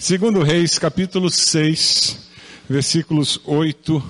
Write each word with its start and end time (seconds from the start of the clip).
Segundo 0.00 0.42
Reis, 0.42 0.78
capítulo 0.78 1.28
6, 1.28 2.30
versículos 2.66 3.38
8 3.44 4.02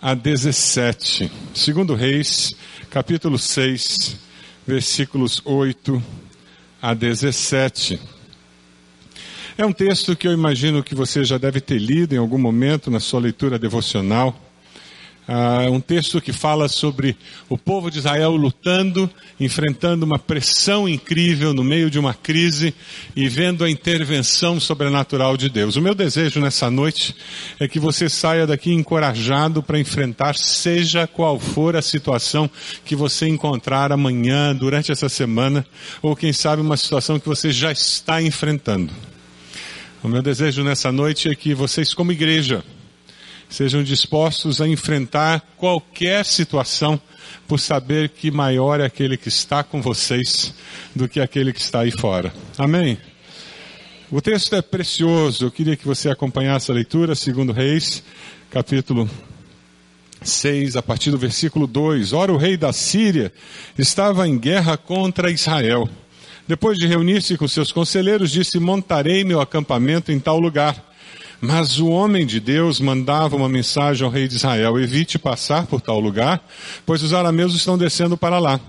a 0.00 0.14
17. 0.14 1.30
Segundo 1.54 1.94
Reis, 1.94 2.52
capítulo 2.90 3.38
6, 3.38 4.16
versículos 4.66 5.40
8 5.44 6.02
a 6.82 6.92
17. 6.92 8.00
É 9.56 9.64
um 9.64 9.72
texto 9.72 10.16
que 10.16 10.26
eu 10.26 10.32
imagino 10.32 10.82
que 10.82 10.92
você 10.92 11.22
já 11.22 11.38
deve 11.38 11.60
ter 11.60 11.78
lido 11.78 12.16
em 12.16 12.18
algum 12.18 12.36
momento 12.36 12.90
na 12.90 12.98
sua 12.98 13.20
leitura 13.20 13.60
devocional. 13.60 14.36
Uh, 15.28 15.70
um 15.70 15.80
texto 15.80 16.20
que 16.20 16.32
fala 16.32 16.66
sobre 16.66 17.16
o 17.48 17.56
povo 17.56 17.92
de 17.92 17.98
Israel 17.98 18.32
lutando, 18.32 19.08
enfrentando 19.38 20.04
uma 20.04 20.18
pressão 20.18 20.88
incrível 20.88 21.54
no 21.54 21.62
meio 21.62 21.88
de 21.88 21.96
uma 21.96 22.12
crise 22.12 22.74
e 23.14 23.28
vendo 23.28 23.62
a 23.62 23.70
intervenção 23.70 24.58
sobrenatural 24.58 25.36
de 25.36 25.48
Deus. 25.48 25.76
O 25.76 25.80
meu 25.80 25.94
desejo 25.94 26.40
nessa 26.40 26.68
noite 26.68 27.14
é 27.60 27.68
que 27.68 27.78
você 27.78 28.08
saia 28.08 28.48
daqui 28.48 28.72
encorajado 28.72 29.62
para 29.62 29.78
enfrentar, 29.78 30.34
seja 30.34 31.06
qual 31.06 31.38
for 31.38 31.76
a 31.76 31.82
situação 31.82 32.50
que 32.84 32.96
você 32.96 33.28
encontrar 33.28 33.92
amanhã, 33.92 34.52
durante 34.52 34.90
essa 34.90 35.08
semana, 35.08 35.64
ou 36.02 36.16
quem 36.16 36.32
sabe 36.32 36.60
uma 36.60 36.76
situação 36.76 37.20
que 37.20 37.28
você 37.28 37.52
já 37.52 37.70
está 37.70 38.20
enfrentando. 38.20 38.92
O 40.02 40.08
meu 40.08 40.20
desejo 40.20 40.64
nessa 40.64 40.90
noite 40.90 41.28
é 41.28 41.34
que 41.36 41.54
vocês, 41.54 41.94
como 41.94 42.10
igreja, 42.10 42.64
sejam 43.52 43.82
dispostos 43.82 44.62
a 44.62 44.66
enfrentar 44.66 45.40
qualquer 45.58 46.24
situação 46.24 46.98
por 47.46 47.60
saber 47.60 48.08
que 48.08 48.30
maior 48.30 48.80
é 48.80 48.86
aquele 48.86 49.14
que 49.16 49.28
está 49.28 49.62
com 49.62 49.82
vocês 49.82 50.54
do 50.96 51.06
que 51.06 51.20
aquele 51.20 51.52
que 51.52 51.60
está 51.60 51.80
aí 51.80 51.90
fora. 51.90 52.32
Amém? 52.56 52.96
O 54.10 54.22
texto 54.22 54.56
é 54.56 54.62
precioso, 54.62 55.44
eu 55.44 55.50
queria 55.50 55.76
que 55.76 55.86
você 55.86 56.08
acompanhasse 56.08 56.70
a 56.70 56.74
leitura, 56.74 57.14
segundo 57.14 57.52
Reis, 57.52 58.02
capítulo 58.50 59.08
6, 60.22 60.76
a 60.76 60.82
partir 60.82 61.10
do 61.10 61.18
versículo 61.18 61.66
2. 61.66 62.14
Ora, 62.14 62.32
o 62.32 62.38
rei 62.38 62.56
da 62.56 62.72
Síria 62.72 63.30
estava 63.78 64.26
em 64.26 64.38
guerra 64.38 64.78
contra 64.78 65.30
Israel. 65.30 65.86
Depois 66.48 66.78
de 66.78 66.86
reunir-se 66.86 67.36
com 67.36 67.46
seus 67.46 67.70
conselheiros, 67.70 68.30
disse: 68.30 68.58
Montarei 68.58 69.24
meu 69.24 69.42
acampamento 69.42 70.10
em 70.10 70.18
tal 70.18 70.38
lugar. 70.38 70.91
Mas 71.44 71.80
o 71.80 71.88
homem 71.88 72.24
de 72.24 72.38
Deus 72.38 72.78
mandava 72.78 73.34
uma 73.34 73.48
mensagem 73.48 74.04
ao 74.04 74.12
rei 74.12 74.28
de 74.28 74.36
Israel: 74.36 74.78
evite 74.78 75.18
passar 75.18 75.66
por 75.66 75.80
tal 75.80 75.98
lugar, 75.98 76.40
pois 76.86 77.02
os 77.02 77.12
arameus 77.12 77.52
estão 77.52 77.76
descendo 77.76 78.16
para 78.16 78.38
lá. 78.38 78.60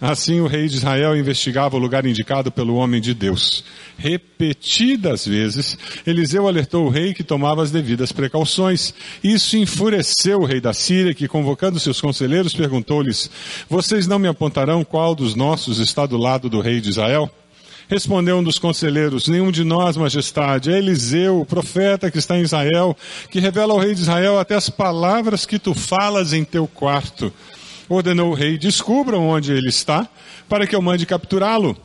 Assim 0.00 0.40
o 0.40 0.46
rei 0.46 0.68
de 0.68 0.76
Israel 0.76 1.16
investigava 1.16 1.76
o 1.76 1.78
lugar 1.80 2.06
indicado 2.06 2.52
pelo 2.52 2.76
homem 2.76 3.00
de 3.00 3.12
Deus. 3.14 3.64
Repetidas 3.98 5.26
vezes, 5.26 5.76
Eliseu 6.06 6.46
alertou 6.46 6.86
o 6.86 6.88
rei 6.88 7.12
que 7.12 7.24
tomava 7.24 7.64
as 7.64 7.72
devidas 7.72 8.12
precauções. 8.12 8.94
Isso 9.22 9.56
enfureceu 9.56 10.38
o 10.38 10.46
rei 10.46 10.60
da 10.60 10.72
Síria, 10.72 11.12
que 11.12 11.26
convocando 11.26 11.80
seus 11.80 12.00
conselheiros 12.00 12.54
perguntou-lhes, 12.54 13.28
vocês 13.68 14.06
não 14.06 14.20
me 14.20 14.28
apontarão 14.28 14.84
qual 14.84 15.16
dos 15.16 15.34
nossos 15.34 15.80
está 15.80 16.06
do 16.06 16.16
lado 16.16 16.48
do 16.48 16.60
rei 16.60 16.80
de 16.80 16.90
Israel? 16.90 17.28
Respondeu 17.90 18.38
um 18.38 18.42
dos 18.44 18.56
conselheiros, 18.56 19.26
nenhum 19.26 19.50
de 19.50 19.64
nós, 19.64 19.96
majestade, 19.96 20.70
é 20.70 20.78
Eliseu, 20.78 21.40
o 21.40 21.44
profeta 21.44 22.08
que 22.08 22.18
está 22.18 22.38
em 22.38 22.42
Israel, 22.42 22.96
que 23.28 23.40
revela 23.40 23.72
ao 23.72 23.80
rei 23.80 23.96
de 23.96 24.02
Israel 24.02 24.38
até 24.38 24.54
as 24.54 24.70
palavras 24.70 25.44
que 25.44 25.58
tu 25.58 25.74
falas 25.74 26.32
em 26.32 26.44
teu 26.44 26.68
quarto. 26.68 27.32
Ordenou 27.88 28.30
o 28.30 28.34
rei, 28.34 28.56
descubram 28.56 29.26
onde 29.26 29.50
ele 29.50 29.68
está, 29.68 30.06
para 30.48 30.68
que 30.68 30.76
eu 30.76 30.80
mande 30.80 31.04
capturá-lo. 31.04 31.76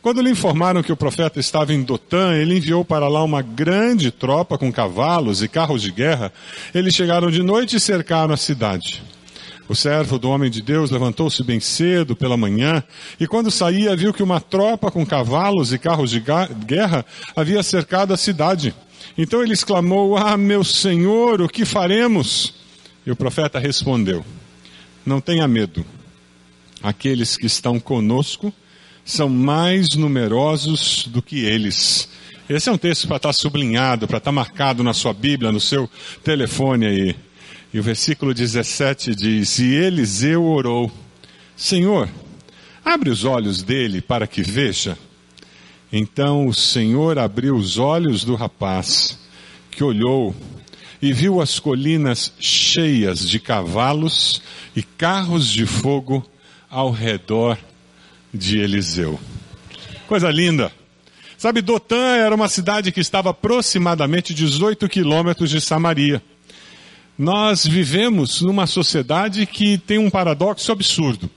Quando 0.00 0.22
lhe 0.22 0.30
informaram 0.30 0.82
que 0.82 0.90
o 0.90 0.96
profeta 0.96 1.38
estava 1.38 1.74
em 1.74 1.82
Dotã, 1.82 2.32
ele 2.32 2.56
enviou 2.56 2.82
para 2.82 3.06
lá 3.06 3.22
uma 3.22 3.42
grande 3.42 4.10
tropa 4.10 4.56
com 4.56 4.72
cavalos 4.72 5.42
e 5.42 5.48
carros 5.48 5.82
de 5.82 5.92
guerra. 5.92 6.32
Eles 6.74 6.94
chegaram 6.94 7.30
de 7.30 7.42
noite 7.42 7.76
e 7.76 7.80
cercaram 7.80 8.32
a 8.32 8.38
cidade. 8.38 9.02
O 9.68 9.74
servo 9.74 10.18
do 10.18 10.28
homem 10.28 10.50
de 10.50 10.60
Deus 10.60 10.90
levantou-se 10.90 11.42
bem 11.42 11.60
cedo 11.60 12.16
pela 12.16 12.36
manhã 12.36 12.82
e 13.18 13.26
quando 13.26 13.50
saía 13.50 13.96
viu 13.96 14.12
que 14.12 14.22
uma 14.22 14.40
tropa 14.40 14.90
com 14.90 15.06
cavalos 15.06 15.72
e 15.72 15.78
carros 15.78 16.10
de 16.10 16.22
guerra 16.66 17.06
havia 17.34 17.62
cercado 17.62 18.12
a 18.12 18.16
cidade. 18.16 18.74
Então 19.16 19.42
ele 19.42 19.52
exclamou: 19.52 20.16
Ah, 20.16 20.36
meu 20.36 20.64
senhor, 20.64 21.40
o 21.40 21.48
que 21.48 21.64
faremos? 21.64 22.54
E 23.06 23.10
o 23.10 23.16
profeta 23.16 23.58
respondeu: 23.58 24.24
Não 25.06 25.20
tenha 25.20 25.46
medo. 25.46 25.84
Aqueles 26.82 27.36
que 27.36 27.46
estão 27.46 27.78
conosco 27.78 28.52
são 29.04 29.28
mais 29.28 29.94
numerosos 29.94 31.06
do 31.06 31.22
que 31.22 31.44
eles. 31.44 32.08
Esse 32.48 32.68
é 32.68 32.72
um 32.72 32.78
texto 32.78 33.06
para 33.06 33.16
estar 33.16 33.32
sublinhado, 33.32 34.06
para 34.08 34.18
estar 34.18 34.32
marcado 34.32 34.82
na 34.82 34.92
sua 34.92 35.12
Bíblia, 35.12 35.52
no 35.52 35.60
seu 35.60 35.88
telefone 36.24 36.86
aí. 36.86 37.16
E 37.72 37.78
o 37.78 37.82
versículo 37.82 38.34
17 38.34 39.14
diz: 39.14 39.58
E 39.58 39.74
Eliseu 39.74 40.44
orou: 40.44 40.92
Senhor, 41.56 42.08
abre 42.84 43.08
os 43.08 43.24
olhos 43.24 43.62
dele 43.62 44.02
para 44.02 44.26
que 44.26 44.42
veja. 44.42 44.98
Então 45.90 46.46
o 46.46 46.54
Senhor 46.54 47.18
abriu 47.18 47.56
os 47.56 47.78
olhos 47.78 48.24
do 48.24 48.34
rapaz, 48.34 49.18
que 49.70 49.82
olhou 49.82 50.34
e 51.00 51.12
viu 51.12 51.40
as 51.40 51.58
colinas 51.58 52.32
cheias 52.38 53.28
de 53.28 53.40
cavalos 53.40 54.42
e 54.76 54.82
carros 54.82 55.48
de 55.48 55.66
fogo 55.66 56.24
ao 56.70 56.90
redor 56.90 57.58
de 58.32 58.58
Eliseu. 58.58 59.18
Coisa 60.06 60.30
linda! 60.30 60.70
Sabe, 61.36 61.60
Dotã 61.60 62.16
era 62.16 62.34
uma 62.34 62.48
cidade 62.48 62.92
que 62.92 63.00
estava 63.00 63.30
aproximadamente 63.30 64.32
18 64.32 64.88
quilômetros 64.88 65.50
de 65.50 65.60
Samaria. 65.60 66.22
Nós 67.18 67.66
vivemos 67.66 68.40
numa 68.40 68.66
sociedade 68.66 69.44
que 69.44 69.76
tem 69.76 69.98
um 69.98 70.08
paradoxo 70.08 70.72
absurdo. 70.72 71.28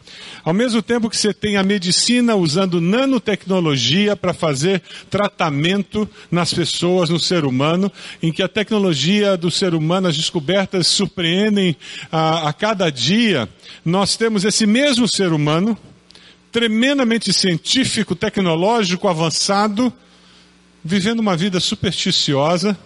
Ao 0.43 0.53
mesmo 0.53 0.81
tempo 0.81 1.09
que 1.09 1.17
você 1.17 1.33
tem 1.33 1.57
a 1.57 1.63
medicina 1.63 2.35
usando 2.35 2.79
nanotecnologia 2.79 4.15
para 4.15 4.33
fazer 4.33 4.81
tratamento 5.09 6.07
nas 6.31 6.53
pessoas, 6.53 7.09
no 7.09 7.19
ser 7.19 7.43
humano, 7.43 7.91
em 8.23 8.31
que 8.31 8.41
a 8.41 8.47
tecnologia 8.47 9.35
do 9.35 9.51
ser 9.51 9.73
humano, 9.73 10.07
as 10.07 10.15
descobertas 10.15 10.87
surpreendem 10.87 11.75
a, 12.09 12.47
a 12.49 12.53
cada 12.53 12.89
dia, 12.89 13.49
nós 13.83 14.15
temos 14.15 14.45
esse 14.45 14.65
mesmo 14.65 15.09
ser 15.09 15.33
humano, 15.33 15.77
tremendamente 16.53 17.33
científico, 17.33 18.15
tecnológico, 18.15 19.09
avançado, 19.09 19.91
vivendo 20.81 21.19
uma 21.19 21.35
vida 21.35 21.59
supersticiosa, 21.59 22.77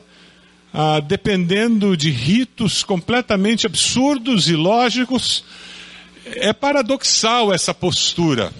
ah, 0.74 1.00
dependendo 1.00 1.98
de 1.98 2.10
ritos 2.10 2.84
completamente 2.84 3.66
absurdos 3.66 4.48
e 4.50 4.56
lógicos. 4.56 5.44
É 6.26 6.54
paradoxal 6.54 7.54
essa 7.54 7.74
postura. 7.74 8.52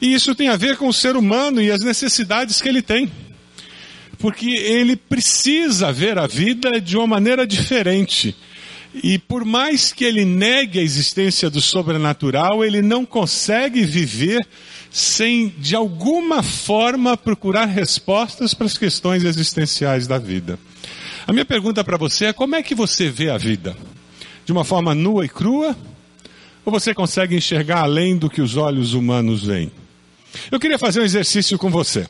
E 0.00 0.12
isso 0.12 0.34
tem 0.34 0.48
a 0.48 0.56
ver 0.56 0.76
com 0.76 0.88
o 0.88 0.92
ser 0.92 1.16
humano 1.16 1.62
e 1.62 1.70
as 1.70 1.80
necessidades 1.80 2.60
que 2.60 2.68
ele 2.68 2.82
tem. 2.82 3.10
Porque 4.18 4.50
ele 4.50 4.96
precisa 4.96 5.92
ver 5.92 6.18
a 6.18 6.26
vida 6.26 6.80
de 6.80 6.96
uma 6.96 7.06
maneira 7.06 7.46
diferente. 7.46 8.36
E 9.02 9.18
por 9.18 9.44
mais 9.44 9.92
que 9.92 10.04
ele 10.04 10.24
negue 10.24 10.78
a 10.78 10.82
existência 10.82 11.50
do 11.50 11.60
sobrenatural, 11.60 12.64
ele 12.64 12.80
não 12.80 13.04
consegue 13.04 13.82
viver 13.84 14.46
sem, 14.90 15.48
de 15.58 15.74
alguma 15.74 16.42
forma, 16.42 17.16
procurar 17.16 17.64
respostas 17.64 18.54
para 18.54 18.66
as 18.66 18.78
questões 18.78 19.24
existenciais 19.24 20.06
da 20.06 20.18
vida. 20.18 20.58
A 21.26 21.32
minha 21.32 21.44
pergunta 21.44 21.82
para 21.82 21.96
você 21.96 22.26
é 22.26 22.32
como 22.32 22.54
é 22.54 22.62
que 22.62 22.74
você 22.74 23.08
vê 23.08 23.30
a 23.30 23.38
vida? 23.38 23.76
De 24.44 24.52
uma 24.52 24.64
forma 24.64 24.94
nua 24.94 25.24
e 25.24 25.28
crua? 25.28 25.76
Ou 26.64 26.72
você 26.72 26.94
consegue 26.94 27.36
enxergar 27.36 27.80
além 27.80 28.16
do 28.16 28.28
que 28.28 28.42
os 28.42 28.56
olhos 28.56 28.92
humanos 28.92 29.44
veem? 29.44 29.72
Eu 30.50 30.60
queria 30.60 30.78
fazer 30.78 31.00
um 31.00 31.04
exercício 31.04 31.58
com 31.58 31.70
você. 31.70 32.06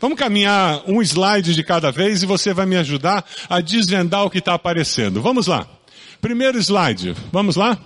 Vamos 0.00 0.18
caminhar 0.18 0.82
um 0.86 1.02
slide 1.02 1.54
de 1.54 1.62
cada 1.62 1.90
vez 1.90 2.22
e 2.22 2.26
você 2.26 2.54
vai 2.54 2.66
me 2.66 2.76
ajudar 2.76 3.24
a 3.48 3.60
desvendar 3.60 4.24
o 4.24 4.30
que 4.30 4.38
está 4.38 4.54
aparecendo. 4.54 5.20
Vamos 5.20 5.46
lá. 5.46 5.66
Primeiro 6.20 6.58
slide. 6.58 7.14
Vamos 7.30 7.56
lá? 7.56 7.78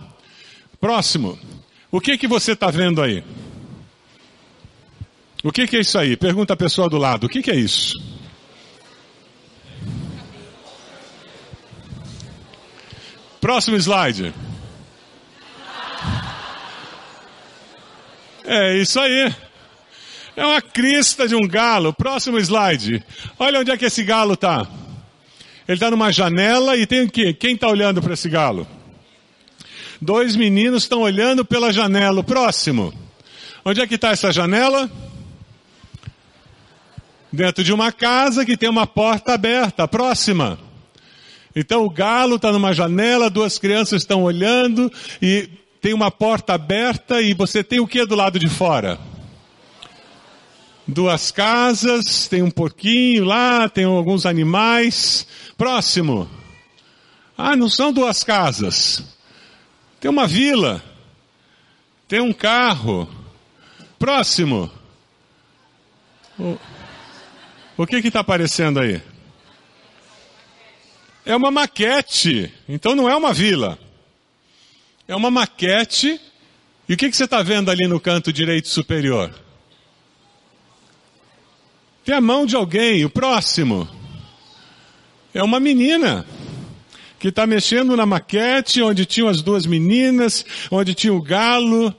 Próximo. 0.80 1.38
O 1.90 2.00
que 2.00 2.16
que 2.16 2.28
você 2.28 2.52
está 2.52 2.70
vendo 2.70 3.02
aí? 3.02 3.24
O 5.42 5.50
que 5.50 5.66
que 5.66 5.76
é 5.76 5.80
isso 5.80 5.98
aí? 5.98 6.16
Pergunta 6.16 6.52
a 6.54 6.56
pessoa 6.56 6.88
do 6.88 6.98
lado. 6.98 7.26
O 7.26 7.28
que 7.28 7.42
que 7.42 7.50
é 7.50 7.56
isso? 7.56 7.96
Próximo 13.48 13.78
slide. 13.78 14.34
É 18.44 18.76
isso 18.76 19.00
aí. 19.00 19.34
É 20.36 20.44
uma 20.44 20.60
crista 20.60 21.26
de 21.26 21.34
um 21.34 21.48
galo. 21.48 21.94
Próximo 21.94 22.38
slide. 22.38 23.02
Olha 23.38 23.60
onde 23.60 23.70
é 23.70 23.78
que 23.78 23.86
esse 23.86 24.04
galo 24.04 24.34
está. 24.34 24.68
Ele 25.66 25.76
está 25.76 25.90
numa 25.90 26.12
janela 26.12 26.76
e 26.76 26.86
tem 26.86 27.04
o 27.04 27.10
quê? 27.10 27.32
Quem 27.32 27.54
está 27.54 27.68
olhando 27.68 28.02
para 28.02 28.12
esse 28.12 28.28
galo? 28.28 28.68
Dois 29.98 30.36
meninos 30.36 30.82
estão 30.82 31.00
olhando 31.00 31.42
pela 31.42 31.72
janela. 31.72 32.22
Próximo. 32.22 32.92
Onde 33.64 33.80
é 33.80 33.86
que 33.86 33.94
está 33.94 34.10
essa 34.10 34.30
janela? 34.30 34.90
Dentro 37.32 37.64
de 37.64 37.72
uma 37.72 37.90
casa 37.92 38.44
que 38.44 38.58
tem 38.58 38.68
uma 38.68 38.86
porta 38.86 39.32
aberta, 39.32 39.88
próxima. 39.88 40.67
Então 41.54 41.84
o 41.84 41.90
galo 41.90 42.36
está 42.36 42.52
numa 42.52 42.72
janela, 42.72 43.30
duas 43.30 43.58
crianças 43.58 44.02
estão 44.02 44.22
olhando 44.22 44.92
e 45.20 45.48
tem 45.80 45.94
uma 45.94 46.10
porta 46.10 46.54
aberta 46.54 47.20
e 47.20 47.34
você 47.34 47.62
tem 47.62 47.80
o 47.80 47.86
que 47.86 48.04
do 48.04 48.14
lado 48.14 48.38
de 48.38 48.48
fora? 48.48 48.98
Duas 50.86 51.30
casas, 51.30 52.26
tem 52.28 52.42
um 52.42 52.50
porquinho 52.50 53.24
lá, 53.24 53.68
tem 53.68 53.84
alguns 53.84 54.24
animais. 54.24 55.26
Próximo. 55.56 56.28
Ah, 57.36 57.54
não 57.54 57.68
são 57.68 57.92
duas 57.92 58.24
casas. 58.24 59.04
Tem 60.00 60.10
uma 60.10 60.26
vila. 60.26 60.82
Tem 62.08 62.20
um 62.20 62.32
carro. 62.32 63.08
Próximo. 63.98 64.70
O, 66.38 66.56
o 67.76 67.86
que 67.86 67.96
está 67.96 68.20
aparecendo 68.20 68.80
aí? 68.80 69.02
É 71.28 71.36
uma 71.36 71.50
maquete. 71.50 72.50
Então 72.66 72.94
não 72.94 73.06
é 73.06 73.14
uma 73.14 73.34
vila. 73.34 73.78
É 75.06 75.14
uma 75.14 75.30
maquete. 75.30 76.18
E 76.88 76.94
o 76.94 76.96
que, 76.96 77.10
que 77.10 77.14
você 77.14 77.24
está 77.24 77.42
vendo 77.42 77.70
ali 77.70 77.86
no 77.86 78.00
canto 78.00 78.32
direito 78.32 78.66
superior? 78.66 79.30
Tem 82.02 82.14
a 82.14 82.20
mão 82.22 82.46
de 82.46 82.56
alguém, 82.56 83.04
o 83.04 83.10
próximo. 83.10 83.86
É 85.34 85.42
uma 85.42 85.60
menina 85.60 86.24
que 87.18 87.28
está 87.28 87.46
mexendo 87.46 87.94
na 87.94 88.06
maquete 88.06 88.80
onde 88.80 89.04
tinham 89.04 89.28
as 89.28 89.42
duas 89.42 89.66
meninas, 89.66 90.46
onde 90.70 90.94
tinha 90.94 91.12
o 91.12 91.20
galo. 91.20 91.94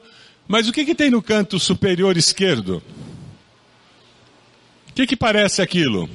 Mas 0.47 0.67
o 0.67 0.73
que, 0.73 0.83
que 0.83 0.95
tem 0.95 1.11
no 1.11 1.21
canto 1.21 1.59
superior 1.59 2.17
esquerdo? 2.17 2.81
O 4.89 4.93
que, 4.93 5.05
que 5.05 5.15
parece 5.15 5.61
aquilo? 5.61 6.09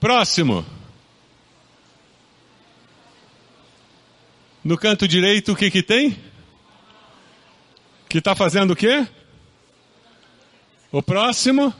Próximo. 0.00 0.64
No 4.64 4.78
canto 4.78 5.06
direito, 5.06 5.52
o 5.52 5.56
que 5.56 5.70
que 5.70 5.82
tem? 5.82 6.16
Que 8.08 8.16
está 8.16 8.34
fazendo 8.34 8.70
o 8.72 8.76
quê? 8.76 9.06
O 10.90 11.02
próximo 11.02 11.74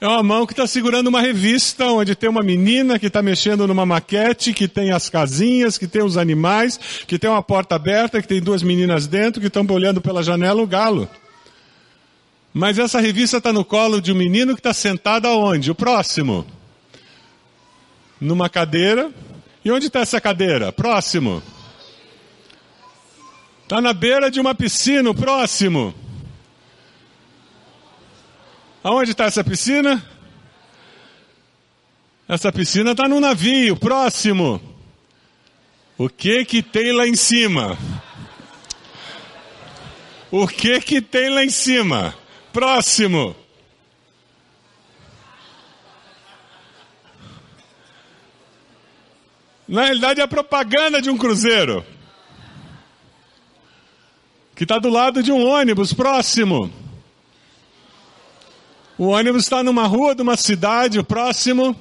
é 0.00 0.08
uma 0.08 0.22
mão 0.22 0.46
que 0.46 0.54
está 0.54 0.66
segurando 0.66 1.08
uma 1.08 1.20
revista 1.20 1.84
onde 1.88 2.14
tem 2.14 2.30
uma 2.30 2.42
menina 2.42 2.98
que 2.98 3.08
está 3.08 3.20
mexendo 3.20 3.66
numa 3.66 3.84
maquete, 3.84 4.54
que 4.54 4.66
tem 4.66 4.92
as 4.92 5.10
casinhas, 5.10 5.76
que 5.76 5.86
tem 5.86 6.02
os 6.02 6.16
animais, 6.16 6.80
que 7.06 7.18
tem 7.18 7.28
uma 7.28 7.42
porta 7.42 7.74
aberta, 7.74 8.22
que 8.22 8.28
tem 8.28 8.40
duas 8.40 8.62
meninas 8.62 9.06
dentro, 9.06 9.38
que 9.38 9.48
estão 9.48 9.66
olhando 9.68 10.00
pela 10.00 10.22
janela 10.22 10.62
o 10.62 10.66
galo. 10.66 11.06
Mas 12.54 12.78
essa 12.78 12.98
revista 12.98 13.36
está 13.36 13.52
no 13.52 13.62
colo 13.62 14.00
de 14.00 14.10
um 14.10 14.16
menino 14.16 14.54
que 14.54 14.60
está 14.60 14.72
sentado 14.72 15.28
aonde? 15.28 15.70
O 15.70 15.74
próximo. 15.74 16.46
Numa 18.18 18.48
cadeira. 18.48 19.12
E 19.62 19.70
onde 19.70 19.88
está 19.88 20.00
essa 20.00 20.18
cadeira? 20.18 20.72
Próximo. 20.72 21.42
Está 23.70 23.80
na 23.80 23.92
beira 23.92 24.32
de 24.32 24.40
uma 24.40 24.52
piscina, 24.52 25.08
o 25.08 25.14
próximo. 25.14 25.94
Aonde 28.82 29.12
está 29.12 29.26
essa 29.26 29.44
piscina? 29.44 30.04
Essa 32.26 32.50
piscina 32.50 32.90
está 32.90 33.08
no 33.08 33.20
navio, 33.20 33.76
próximo. 33.76 34.60
O 35.96 36.08
que 36.08 36.44
que 36.44 36.64
tem 36.64 36.90
lá 36.90 37.06
em 37.06 37.14
cima? 37.14 37.78
O 40.32 40.48
que 40.48 40.80
que 40.80 41.00
tem 41.00 41.30
lá 41.30 41.44
em 41.44 41.50
cima? 41.50 42.18
Próximo. 42.52 43.36
Na 49.68 49.84
realidade 49.84 50.20
é 50.20 50.24
a 50.24 50.26
propaganda 50.28 51.00
de 51.00 51.08
um 51.08 51.16
cruzeiro. 51.16 51.86
Que 54.60 54.64
está 54.64 54.78
do 54.78 54.90
lado 54.90 55.22
de 55.22 55.32
um 55.32 55.42
ônibus 55.42 55.94
próximo. 55.94 56.70
O 58.98 59.06
ônibus 59.06 59.44
está 59.44 59.62
numa 59.62 59.86
rua 59.86 60.14
de 60.14 60.20
uma 60.20 60.36
cidade, 60.36 61.02
próximo. 61.02 61.74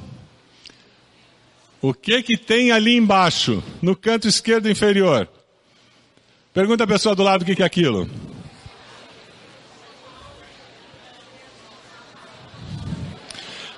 O 1.81 1.93
que 1.93 2.23
que 2.23 2.37
tem 2.37 2.71
ali 2.71 2.95
embaixo, 2.95 3.61
no 3.81 3.97
canto 3.97 4.29
esquerdo 4.29 4.69
inferior? 4.69 5.27
Pergunta 6.53 6.85
a 6.85 6.87
pessoa 6.87 7.13
do 7.13 7.21
lado 7.21 7.41
o 7.41 7.45
que, 7.45 7.53
que 7.53 7.63
é 7.63 7.65
aquilo. 7.65 8.09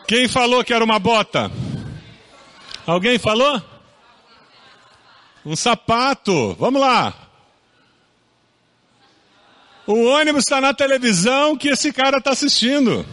Quem 0.08 0.28
falou 0.28 0.64
que 0.64 0.76
era 0.76 0.86
uma 0.86 1.00
bota? 1.00 1.52
Alguém 2.86 3.18
falou? 3.18 3.60
Um 5.44 5.56
sapato. 5.56 6.54
Vamos 6.60 6.80
lá. 6.80 7.21
O 9.88 10.06
ônibus 10.06 10.44
está 10.44 10.62
na 10.62 10.74
televisão 10.74 11.58
que 11.58 11.70
esse 11.70 11.92
cara 11.92 12.18
está 12.18 12.32
assistindo. 12.32 13.06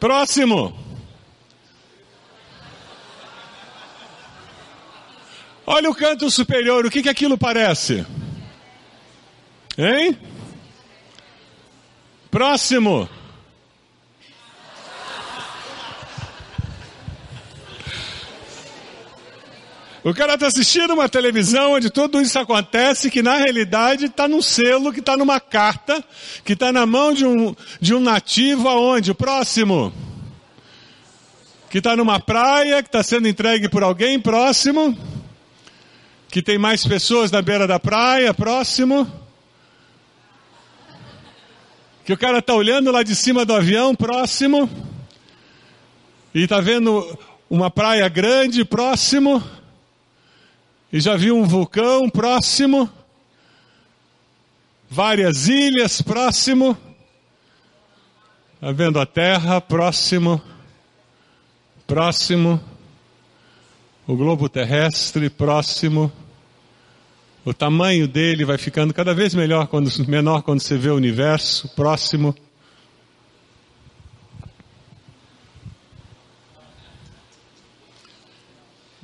Próximo. 0.00 0.76
Olha 5.66 5.90
o 5.90 5.94
canto 5.94 6.30
superior, 6.30 6.84
o 6.84 6.90
que, 6.90 7.02
que 7.02 7.08
aquilo 7.08 7.38
parece? 7.38 8.04
Hein? 9.78 10.18
Próximo. 12.30 13.08
O 20.04 20.12
cara 20.12 20.34
está 20.34 20.48
assistindo 20.48 20.92
uma 20.92 21.08
televisão 21.08 21.72
onde 21.72 21.88
tudo 21.88 22.20
isso 22.20 22.38
acontece, 22.38 23.10
que 23.10 23.22
na 23.22 23.38
realidade 23.38 24.04
está 24.04 24.28
num 24.28 24.42
selo, 24.42 24.92
que 24.92 25.00
está 25.00 25.16
numa 25.16 25.40
carta, 25.40 26.04
que 26.44 26.52
está 26.52 26.70
na 26.70 26.84
mão 26.84 27.14
de 27.14 27.24
um, 27.24 27.56
de 27.80 27.94
um 27.94 28.00
nativo 28.00 28.68
aonde? 28.68 29.12
O 29.12 29.14
próximo. 29.14 29.90
Que 31.70 31.78
está 31.78 31.96
numa 31.96 32.20
praia, 32.20 32.82
que 32.82 32.88
está 32.88 33.02
sendo 33.02 33.26
entregue 33.26 33.66
por 33.66 33.82
alguém 33.82 34.20
próximo. 34.20 34.94
Que 36.28 36.42
tem 36.42 36.58
mais 36.58 36.86
pessoas 36.86 37.30
na 37.30 37.40
beira 37.40 37.66
da 37.66 37.80
praia, 37.80 38.34
próximo. 38.34 39.10
Que 42.04 42.12
o 42.12 42.18
cara 42.18 42.40
está 42.40 42.52
olhando 42.52 42.90
lá 42.90 43.02
de 43.02 43.16
cima 43.16 43.46
do 43.46 43.54
avião, 43.54 43.94
próximo. 43.94 44.68
E 46.34 46.42
está 46.42 46.60
vendo 46.60 47.18
uma 47.48 47.70
praia 47.70 48.06
grande, 48.06 48.66
próximo 48.66 49.42
e 50.94 51.00
já 51.00 51.16
viu 51.16 51.36
um 51.36 51.42
vulcão 51.42 52.08
próximo, 52.08 52.88
várias 54.88 55.48
ilhas 55.48 56.00
próximo, 56.00 56.78
está 58.54 58.70
vendo 58.70 59.00
a 59.00 59.04
terra 59.04 59.60
próximo, 59.60 60.40
próximo, 61.84 62.62
o 64.06 64.14
globo 64.14 64.48
terrestre 64.48 65.28
próximo, 65.28 66.12
o 67.44 67.52
tamanho 67.52 68.06
dele 68.06 68.44
vai 68.44 68.56
ficando 68.56 68.94
cada 68.94 69.12
vez 69.12 69.34
melhor 69.34 69.66
quando, 69.66 69.90
menor 70.06 70.42
quando 70.42 70.60
você 70.60 70.78
vê 70.78 70.90
o 70.90 70.94
universo 70.94 71.68
próximo. 71.70 72.32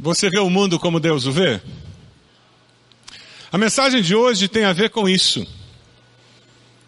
Você 0.03 0.31
vê 0.31 0.39
o 0.39 0.49
mundo 0.49 0.79
como 0.79 0.99
Deus 0.99 1.27
o 1.27 1.33
vê? 1.33 1.61
A 3.53 3.59
mensagem 3.59 4.01
de 4.01 4.15
hoje 4.15 4.49
tem 4.49 4.65
a 4.65 4.73
ver 4.73 4.89
com 4.89 5.07
isso. 5.07 5.47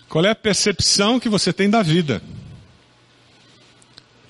Qual 0.09 0.25
é 0.25 0.31
a 0.31 0.35
percepção 0.35 1.21
que 1.21 1.29
você 1.29 1.53
tem 1.53 1.69
da 1.69 1.83
vida? 1.83 2.23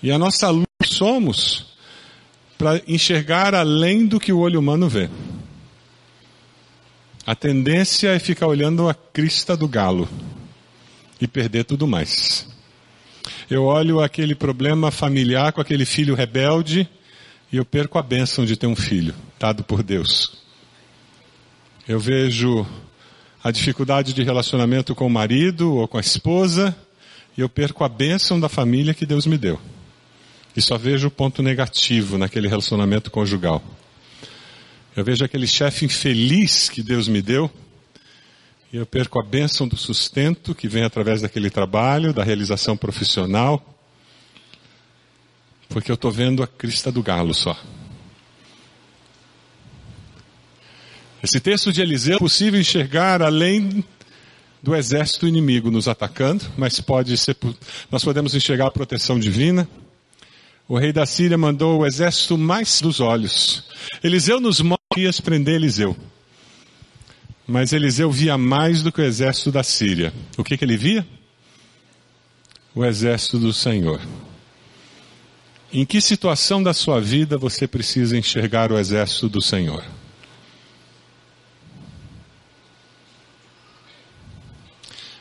E 0.02 0.10
a 0.10 0.18
nossa 0.18 0.50
luz 0.50 0.66
somos 0.84 1.76
para 2.58 2.82
enxergar 2.88 3.54
além 3.54 4.04
do 4.04 4.18
que 4.18 4.32
o 4.32 4.40
olho 4.40 4.58
humano 4.58 4.88
vê. 4.88 5.08
A 7.24 7.36
tendência 7.36 8.08
é 8.08 8.18
ficar 8.18 8.48
olhando 8.48 8.88
a 8.88 8.94
crista 8.94 9.56
do 9.56 9.68
galo 9.68 10.08
e 11.20 11.28
perder 11.28 11.62
tudo 11.64 11.86
mais. 11.86 12.48
Eu 13.48 13.62
olho 13.62 14.00
aquele 14.00 14.34
problema 14.34 14.90
familiar 14.90 15.52
com 15.52 15.60
aquele 15.60 15.84
filho 15.84 16.16
rebelde 16.16 16.88
e 17.52 17.58
eu 17.58 17.64
perco 17.66 17.98
a 17.98 18.02
bênção 18.02 18.46
de 18.46 18.56
ter 18.56 18.66
um 18.66 18.74
filho, 18.74 19.14
dado 19.38 19.62
por 19.62 19.82
Deus. 19.82 20.38
Eu 21.86 22.00
vejo 22.00 22.66
a 23.44 23.50
dificuldade 23.50 24.14
de 24.14 24.22
relacionamento 24.22 24.94
com 24.94 25.06
o 25.06 25.10
marido 25.10 25.74
ou 25.74 25.86
com 25.86 25.98
a 25.98 26.00
esposa, 26.00 26.74
e 27.36 27.42
eu 27.42 27.50
perco 27.50 27.84
a 27.84 27.88
bênção 27.88 28.40
da 28.40 28.48
família 28.48 28.94
que 28.94 29.04
Deus 29.04 29.26
me 29.26 29.36
deu. 29.36 29.60
E 30.56 30.62
só 30.62 30.78
vejo 30.78 31.08
o 31.08 31.10
ponto 31.10 31.42
negativo 31.42 32.16
naquele 32.16 32.48
relacionamento 32.48 33.10
conjugal. 33.10 33.62
Eu 34.96 35.04
vejo 35.04 35.24
aquele 35.24 35.46
chefe 35.46 35.84
infeliz 35.84 36.70
que 36.70 36.82
Deus 36.82 37.06
me 37.06 37.20
deu, 37.20 37.50
E 38.72 38.78
eu 38.78 38.86
perco 38.86 39.20
a 39.20 39.22
bênção 39.22 39.68
do 39.68 39.76
sustento 39.76 40.54
que 40.54 40.66
vem 40.66 40.82
através 40.82 41.20
daquele 41.20 41.50
trabalho, 41.50 42.14
da 42.14 42.24
realização 42.24 42.74
profissional, 42.74 43.62
porque 45.72 45.90
eu 45.90 45.94
estou 45.94 46.10
vendo 46.10 46.42
a 46.42 46.46
crista 46.46 46.92
do 46.92 47.02
galo 47.02 47.32
só. 47.32 47.58
Esse 51.22 51.40
texto 51.40 51.72
de 51.72 51.80
Eliseu 51.80 52.16
é 52.16 52.18
possível 52.18 52.60
enxergar 52.60 53.22
além 53.22 53.84
do 54.62 54.74
exército 54.74 55.26
inimigo 55.26 55.70
nos 55.70 55.88
atacando, 55.88 56.44
mas 56.56 56.80
pode 56.80 57.16
ser, 57.16 57.36
nós 57.90 58.04
podemos 58.04 58.34
enxergar 58.34 58.66
a 58.66 58.70
proteção 58.70 59.18
divina. 59.18 59.68
O 60.68 60.78
rei 60.78 60.92
da 60.92 61.06
Síria 61.06 61.38
mandou 61.38 61.80
o 61.80 61.86
exército 61.86 62.36
mais 62.36 62.80
dos 62.80 63.00
olhos. 63.00 63.64
Eliseu 64.02 64.40
nos 64.40 64.60
que 64.94 65.22
prender 65.22 65.54
Eliseu. 65.54 65.96
Mas 67.46 67.72
Eliseu 67.72 68.10
via 68.10 68.36
mais 68.36 68.82
do 68.82 68.92
que 68.92 69.00
o 69.00 69.04
exército 69.04 69.50
da 69.50 69.62
Síria. 69.62 70.12
O 70.36 70.44
que, 70.44 70.56
que 70.56 70.64
ele 70.64 70.76
via? 70.76 71.06
O 72.74 72.84
exército 72.84 73.38
do 73.38 73.52
Senhor. 73.52 74.00
Em 75.72 75.86
que 75.86 76.02
situação 76.02 76.62
da 76.62 76.74
sua 76.74 77.00
vida 77.00 77.38
você 77.38 77.66
precisa 77.66 78.18
enxergar 78.18 78.70
o 78.70 78.78
exército 78.78 79.26
do 79.26 79.40
Senhor? 79.40 79.82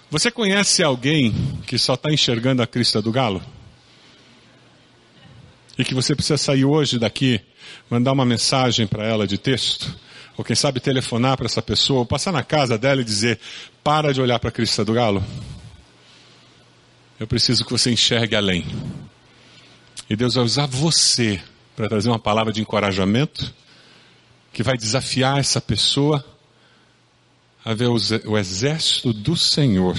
Você 0.10 0.30
conhece 0.30 0.84
alguém 0.84 1.34
que 1.66 1.78
só 1.78 1.94
está 1.94 2.12
enxergando 2.12 2.62
a 2.62 2.68
crista 2.68 3.02
do 3.02 3.14
galo? 3.14 3.42
E 5.78 5.86
que 5.86 5.94
você 5.94 6.14
precisa 6.14 6.38
sair 6.38 6.66
hoje 6.66 7.00
daqui, 7.00 7.40
mandar 7.90 8.12
uma 8.12 8.26
mensagem 8.26 8.86
para 8.86 9.06
ela 9.06 9.26
de 9.26 9.38
texto? 9.38 9.98
Ou 10.36 10.44
quem 10.44 10.56
sabe 10.56 10.82
telefonar 10.82 11.38
para 11.38 11.46
essa 11.46 11.62
pessoa, 11.62 12.00
ou 12.00 12.06
passar 12.06 12.34
na 12.34 12.44
casa 12.44 12.78
dela 12.78 13.00
e 13.00 13.06
dizer: 13.06 13.40
para 13.82 14.14
de 14.14 14.20
olhar 14.20 14.38
para 14.38 14.50
a 14.50 14.52
crista 14.52 14.84
do 14.84 14.92
galo? 14.92 15.24
Eu 17.18 17.26
preciso 17.26 17.64
que 17.64 17.72
você 17.72 17.90
enxergue 17.90 18.36
além. 18.36 18.66
E 20.12 20.16
Deus 20.18 20.34
vai 20.34 20.44
usar 20.44 20.66
você 20.66 21.42
para 21.74 21.88
trazer 21.88 22.10
uma 22.10 22.20
palavra 22.20 22.52
de 22.52 22.60
encorajamento 22.60 23.54
que 24.52 24.62
vai 24.62 24.76
desafiar 24.76 25.40
essa 25.40 25.62
pessoa 25.62 26.22
a 27.64 27.74
ver 27.74 27.88
o 27.88 28.38
exército 28.38 29.14
do 29.14 29.38
Senhor 29.38 29.98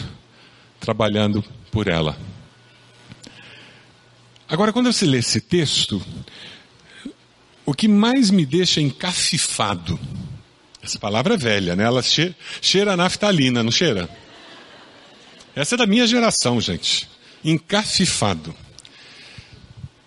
trabalhando 0.78 1.42
por 1.70 1.88
ela. 1.88 2.14
Agora, 4.46 4.70
quando 4.70 4.90
eu 4.90 5.08
lê 5.08 5.16
esse 5.16 5.40
texto, 5.40 6.04
o 7.64 7.72
que 7.72 7.88
mais 7.88 8.30
me 8.30 8.44
deixa 8.44 8.82
encafifado, 8.82 9.98
essa 10.82 10.98
palavra 10.98 11.36
é 11.36 11.38
velha, 11.38 11.74
né? 11.74 11.84
Ela 11.84 12.02
cheira, 12.02 12.36
cheira 12.60 12.92
a 12.92 12.96
naftalina, 12.98 13.62
não 13.62 13.72
cheira? 13.72 14.10
Essa 15.56 15.74
é 15.74 15.78
da 15.78 15.86
minha 15.86 16.06
geração, 16.06 16.60
gente. 16.60 17.08
Encafifado. 17.42 18.54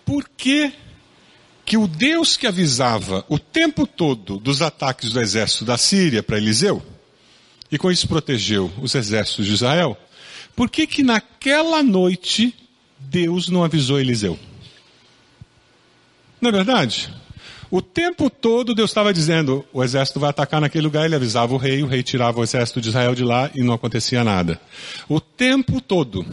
Por 0.06 0.28
que, 0.36 0.72
que 1.64 1.76
o 1.76 1.88
Deus 1.88 2.36
que 2.36 2.46
avisava 2.46 3.24
o 3.28 3.40
tempo 3.40 3.88
todo 3.88 4.38
dos 4.38 4.62
ataques 4.62 5.10
do 5.10 5.20
exército 5.20 5.64
da 5.64 5.76
Síria 5.76 6.22
para 6.22 6.38
Eliseu, 6.38 6.80
e 7.70 7.76
com 7.76 7.90
isso 7.90 8.06
protegeu 8.06 8.72
os 8.80 8.94
exércitos 8.94 9.44
de 9.44 9.52
Israel, 9.52 9.98
por 10.54 10.70
que 10.70 10.86
que 10.86 11.02
naquela 11.02 11.82
noite 11.82 12.54
Deus 13.00 13.48
não 13.48 13.64
avisou 13.64 13.98
Eliseu? 13.98 14.38
Não 16.40 16.50
é 16.50 16.52
verdade? 16.52 17.12
O 17.68 17.82
tempo 17.82 18.30
todo 18.30 18.74
Deus 18.76 18.90
estava 18.90 19.12
dizendo, 19.12 19.66
o 19.72 19.82
exército 19.82 20.20
vai 20.20 20.30
atacar 20.30 20.60
naquele 20.60 20.84
lugar, 20.84 21.04
ele 21.04 21.16
avisava 21.16 21.52
o 21.52 21.56
rei, 21.56 21.82
o 21.82 21.86
rei 21.86 22.02
tirava 22.02 22.38
o 22.38 22.44
exército 22.44 22.80
de 22.80 22.90
Israel 22.90 23.12
de 23.12 23.24
lá 23.24 23.50
e 23.56 23.62
não 23.62 23.74
acontecia 23.74 24.22
nada. 24.22 24.60
O 25.08 25.20
tempo 25.20 25.80
todo. 25.80 26.24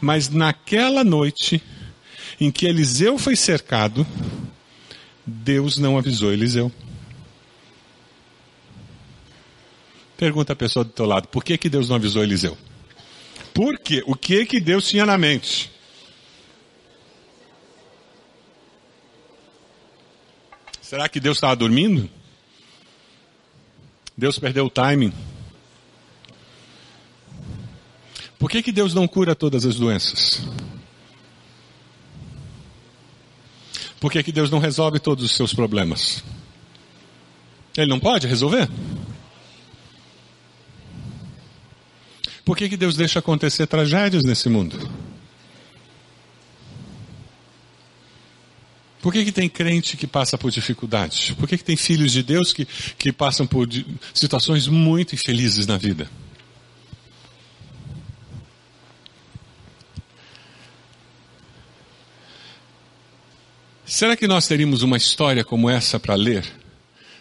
Mas 0.00 0.28
naquela 0.28 1.04
noite, 1.04 1.62
em 2.42 2.50
que 2.50 2.66
Eliseu 2.66 3.16
foi 3.18 3.36
cercado, 3.36 4.04
Deus 5.24 5.78
não 5.78 5.96
avisou 5.96 6.32
Eliseu. 6.32 6.72
Pergunta 10.16 10.52
a 10.52 10.56
pessoa 10.56 10.84
do 10.84 10.90
teu 10.90 11.06
lado, 11.06 11.28
por 11.28 11.44
que, 11.44 11.56
que 11.56 11.68
Deus 11.68 11.88
não 11.88 11.94
avisou 11.94 12.20
Eliseu? 12.20 12.58
Por 13.54 13.78
quê? 13.78 14.02
O 14.06 14.16
que 14.16 14.44
que 14.44 14.60
Deus 14.60 14.88
tinha 14.88 15.06
na 15.06 15.16
mente? 15.16 15.70
Será 20.80 21.08
que 21.08 21.20
Deus 21.20 21.36
estava 21.36 21.54
dormindo? 21.54 22.10
Deus 24.18 24.36
perdeu 24.36 24.66
o 24.66 24.70
timing? 24.70 25.12
Por 28.36 28.50
que, 28.50 28.64
que 28.64 28.72
Deus 28.72 28.94
não 28.94 29.06
cura 29.06 29.36
todas 29.36 29.64
as 29.64 29.76
doenças? 29.76 30.42
Por 34.02 34.10
que, 34.10 34.20
que 34.20 34.32
Deus 34.32 34.50
não 34.50 34.58
resolve 34.58 34.98
todos 34.98 35.24
os 35.24 35.30
seus 35.30 35.54
problemas? 35.54 36.24
Ele 37.76 37.86
não 37.86 38.00
pode 38.00 38.26
resolver? 38.26 38.68
Por 42.44 42.56
que, 42.56 42.68
que 42.68 42.76
Deus 42.76 42.96
deixa 42.96 43.20
acontecer 43.20 43.64
tragédias 43.68 44.24
nesse 44.24 44.48
mundo? 44.48 44.90
Por 49.00 49.12
que, 49.12 49.24
que 49.24 49.30
tem 49.30 49.48
crente 49.48 49.96
que 49.96 50.08
passa 50.08 50.36
por 50.36 50.50
dificuldades? 50.50 51.30
Por 51.34 51.48
que, 51.48 51.56
que 51.56 51.64
tem 51.64 51.76
filhos 51.76 52.10
de 52.10 52.24
Deus 52.24 52.52
que, 52.52 52.66
que 52.98 53.12
passam 53.12 53.46
por 53.46 53.68
situações 54.12 54.66
muito 54.66 55.14
infelizes 55.14 55.64
na 55.64 55.78
vida? 55.78 56.10
Será 64.02 64.16
que 64.16 64.26
nós 64.26 64.48
teríamos 64.48 64.82
uma 64.82 64.96
história 64.96 65.44
como 65.44 65.70
essa 65.70 65.96
para 65.96 66.16
ler 66.16 66.44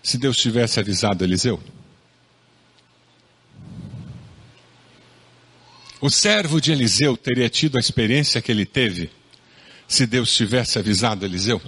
se 0.01 0.17
Deus 0.17 0.35
tivesse 0.35 0.79
avisado 0.79 1.23
Eliseu? 1.23 1.61
O 6.01 6.09
servo 6.09 6.59
de 6.59 6.71
Eliseu 6.71 7.15
teria 7.15 7.47
tido 7.51 7.77
a 7.77 7.79
experiência 7.79 8.41
que 8.41 8.51
ele 8.51 8.65
teve 8.65 9.11
se 9.87 10.07
Deus 10.07 10.35
tivesse 10.35 10.79
avisado 10.79 11.23
Eliseu? 11.23 11.61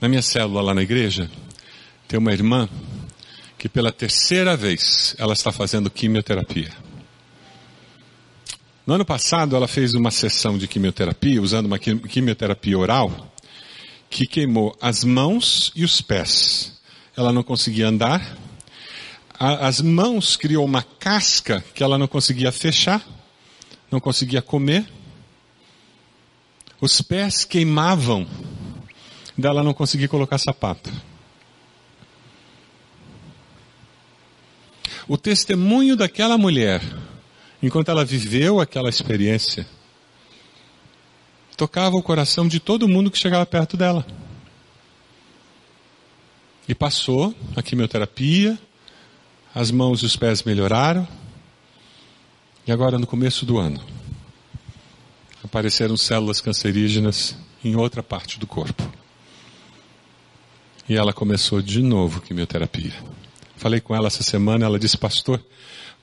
Na 0.00 0.08
minha 0.08 0.22
célula 0.22 0.62
lá 0.62 0.72
na 0.72 0.82
igreja, 0.82 1.28
tem 2.06 2.16
uma 2.16 2.32
irmã 2.32 2.68
que 3.58 3.68
pela 3.68 3.90
terceira 3.90 4.56
vez 4.56 5.16
ela 5.18 5.32
está 5.32 5.50
fazendo 5.50 5.90
quimioterapia. 5.90 6.85
No 8.86 8.94
ano 8.94 9.04
passado 9.04 9.56
ela 9.56 9.66
fez 9.66 9.94
uma 9.94 10.12
sessão 10.12 10.56
de 10.56 10.68
quimioterapia, 10.68 11.42
usando 11.42 11.66
uma 11.66 11.78
quimioterapia 11.78 12.78
oral, 12.78 13.34
que 14.08 14.28
queimou 14.28 14.76
as 14.80 15.02
mãos 15.02 15.72
e 15.74 15.84
os 15.84 16.00
pés. 16.00 16.80
Ela 17.16 17.32
não 17.32 17.42
conseguia 17.42 17.88
andar, 17.88 18.38
as 19.38 19.80
mãos 19.80 20.36
criou 20.36 20.64
uma 20.64 20.82
casca 20.82 21.64
que 21.74 21.82
ela 21.82 21.98
não 21.98 22.06
conseguia 22.06 22.52
fechar, 22.52 23.04
não 23.90 23.98
conseguia 23.98 24.40
comer. 24.40 24.86
Os 26.80 27.02
pés 27.02 27.44
queimavam, 27.44 28.24
dela 29.36 29.64
não 29.64 29.74
conseguia 29.74 30.06
colocar 30.06 30.38
sapato. 30.38 30.92
O 35.08 35.18
testemunho 35.18 35.96
daquela 35.96 36.38
mulher, 36.38 36.80
enquanto 37.66 37.90
ela 37.90 38.04
viveu 38.04 38.60
aquela 38.60 38.88
experiência, 38.88 39.66
tocava 41.56 41.96
o 41.96 42.02
coração 42.02 42.46
de 42.46 42.60
todo 42.60 42.88
mundo 42.88 43.10
que 43.10 43.18
chegava 43.18 43.44
perto 43.44 43.76
dela. 43.76 44.06
E 46.68 46.74
passou 46.74 47.34
a 47.56 47.62
quimioterapia, 47.62 48.58
as 49.54 49.70
mãos 49.70 50.02
e 50.02 50.06
os 50.06 50.16
pés 50.16 50.42
melhoraram. 50.44 51.06
E 52.66 52.72
agora, 52.72 52.98
no 52.98 53.06
começo 53.06 53.44
do 53.44 53.58
ano, 53.58 53.80
apareceram 55.42 55.96
células 55.96 56.40
cancerígenas 56.40 57.36
em 57.64 57.74
outra 57.74 58.02
parte 58.02 58.38
do 58.38 58.46
corpo. 58.46 58.88
E 60.88 60.96
ela 60.96 61.12
começou 61.12 61.60
de 61.60 61.82
novo 61.82 62.20
quimioterapia. 62.20 62.94
Falei 63.56 63.80
com 63.80 63.94
ela 63.94 64.06
essa 64.06 64.22
semana, 64.22 64.66
ela 64.66 64.78
disse, 64.78 64.96
pastor, 64.96 65.42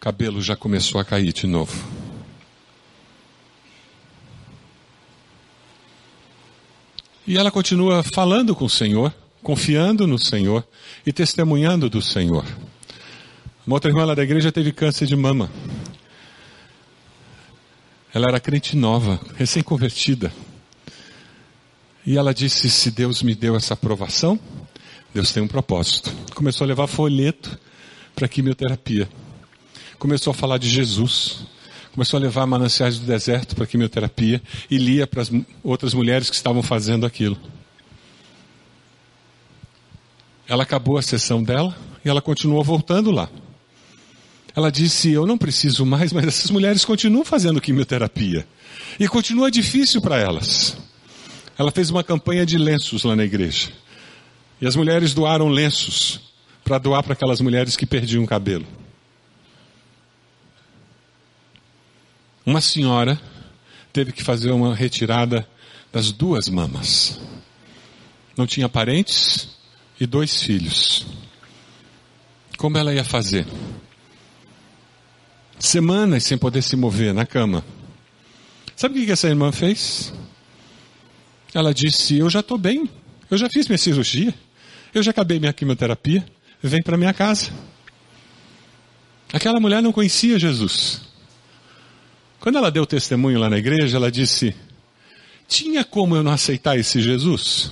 cabelo 0.04 0.42
já 0.42 0.54
começou 0.54 1.00
a 1.00 1.06
cair 1.06 1.32
de 1.32 1.48
novo. 1.48 1.82
E 7.26 7.38
ela 7.38 7.50
continua 7.50 8.04
falando 8.04 8.54
com 8.54 8.66
o 8.66 8.70
Senhor, 8.70 9.16
confiando 9.42 10.06
no 10.06 10.20
Senhor 10.20 10.68
e 11.06 11.14
testemunhando 11.14 11.90
do 11.90 12.02
Senhor. 12.02 12.46
Uma 13.66 13.78
outra 13.78 13.90
irmã 13.90 14.04
lá 14.04 14.14
da 14.14 14.24
igreja 14.24 14.52
teve 14.52 14.74
câncer 14.74 15.06
de 15.06 15.16
mama. 15.16 15.50
Ela 18.14 18.28
era 18.28 18.42
crente 18.42 18.76
nova, 18.76 19.22
recém-convertida. 19.38 20.34
E 22.06 22.18
ela 22.18 22.34
disse: 22.34 22.70
Se 22.70 22.92
Deus 22.92 23.24
me 23.24 23.34
deu 23.34 23.56
essa 23.56 23.74
aprovação, 23.74 24.38
Deus 25.14 25.32
tem 25.32 25.42
um 25.42 25.48
propósito. 25.48 26.14
Começou 26.36 26.66
a 26.66 26.68
levar 26.68 26.88
folheto 26.88 27.58
para 28.14 28.28
quimioterapia. 28.28 29.08
Começou 30.04 30.32
a 30.32 30.34
falar 30.34 30.58
de 30.58 30.68
Jesus. 30.68 31.46
Começou 31.94 32.18
a 32.18 32.22
levar 32.22 32.46
mananciais 32.46 33.00
do 33.00 33.06
deserto 33.06 33.56
para 33.56 33.66
quimioterapia 33.66 34.42
e 34.70 34.78
lia 34.78 35.08
para 35.08 35.22
as 35.22 35.32
outras 35.64 35.94
mulheres 35.94 36.30
que 36.30 36.36
estavam 36.36 36.62
fazendo 36.62 37.06
aquilo. 37.06 37.38
Ela 40.46 40.64
acabou 40.64 40.98
a 40.98 41.02
sessão 41.02 41.42
dela 41.42 41.74
e 42.04 42.10
ela 42.10 42.22
continuou 42.22 42.62
voltando 42.66 43.12
lá. 43.12 43.30
Ela 44.54 44.70
disse: 44.70 45.10
Eu 45.10 45.26
não 45.26 45.38
preciso 45.38 45.86
mais, 45.86 46.12
mas 46.12 46.28
essas 46.28 46.52
mulheres 46.52 46.84
continuam 46.84 47.24
fazendo 47.24 47.62
quimioterapia. 47.62 48.46
E 49.00 49.08
continua 49.08 49.50
difícil 49.50 50.02
para 50.02 50.18
elas. 50.18 50.76
Ela 51.58 51.72
fez 51.72 51.90
uma 51.90 52.04
campanha 52.04 52.46
de 52.46 52.58
lenços 52.58 53.06
lá 53.06 53.16
na 53.16 53.24
igreja. 53.24 53.70
E 54.60 54.68
as 54.68 54.76
mulheres 54.76 55.14
doaram 55.14 55.48
lenços 55.48 56.20
para 56.62 56.78
doar 56.78 57.04
para 57.04 57.14
aquelas 57.14 57.40
mulheres 57.40 57.78
que 57.78 57.86
perdiam 57.86 58.26
o 58.26 58.28
cabelo. 58.28 58.83
Uma 62.46 62.60
senhora 62.60 63.20
teve 63.94 64.12
que 64.12 64.24
fazer 64.24 64.52
uma 64.52 64.76
retirada 64.76 65.48
das 65.92 66.12
duas 66.12 66.50
mamas. 66.50 67.20
Não 68.36 68.48
tinha 68.48 68.68
parentes 68.68 69.50
e 70.00 70.06
dois 70.06 70.42
filhos. 70.42 71.06
Como 72.58 72.78
ela 72.78 72.94
ia 72.94 73.04
fazer? 73.04 73.46
Semanas 75.60 76.24
sem 76.24 76.38
poder 76.38 76.62
se 76.62 76.76
mover 76.76 77.14
na 77.14 77.26
cama. 77.26 77.64
Sabe 78.76 79.00
o 79.00 79.06
que 79.06 79.12
essa 79.12 79.30
irmã 79.30 79.52
fez? 79.52 80.12
Ela 81.54 81.74
disse: 81.74 82.18
Eu 82.18 82.30
já 82.30 82.42
estou 82.42 82.58
bem, 82.58 82.90
eu 83.30 83.38
já 83.38 83.48
fiz 83.50 83.68
minha 83.68 83.78
cirurgia, 83.78 84.34
eu 84.94 85.02
já 85.04 85.12
acabei 85.12 85.40
minha 85.40 85.54
quimioterapia, 85.54 86.26
vem 86.62 86.82
para 86.82 86.98
minha 86.98 87.14
casa. 87.14 87.52
Aquela 89.32 89.60
mulher 89.60 89.82
não 89.82 89.94
conhecia 89.94 90.38
Jesus. 90.38 91.13
Quando 92.44 92.58
ela 92.58 92.70
deu 92.70 92.86
testemunho 92.86 93.40
lá 93.40 93.50
na 93.50 93.58
igreja, 93.58 93.96
ela 93.96 94.12
disse: 94.12 94.54
Tinha 95.48 95.82
como 95.82 96.14
eu 96.14 96.22
não 96.22 96.34
aceitar 96.34 96.78
esse 96.78 97.02
Jesus? 97.02 97.72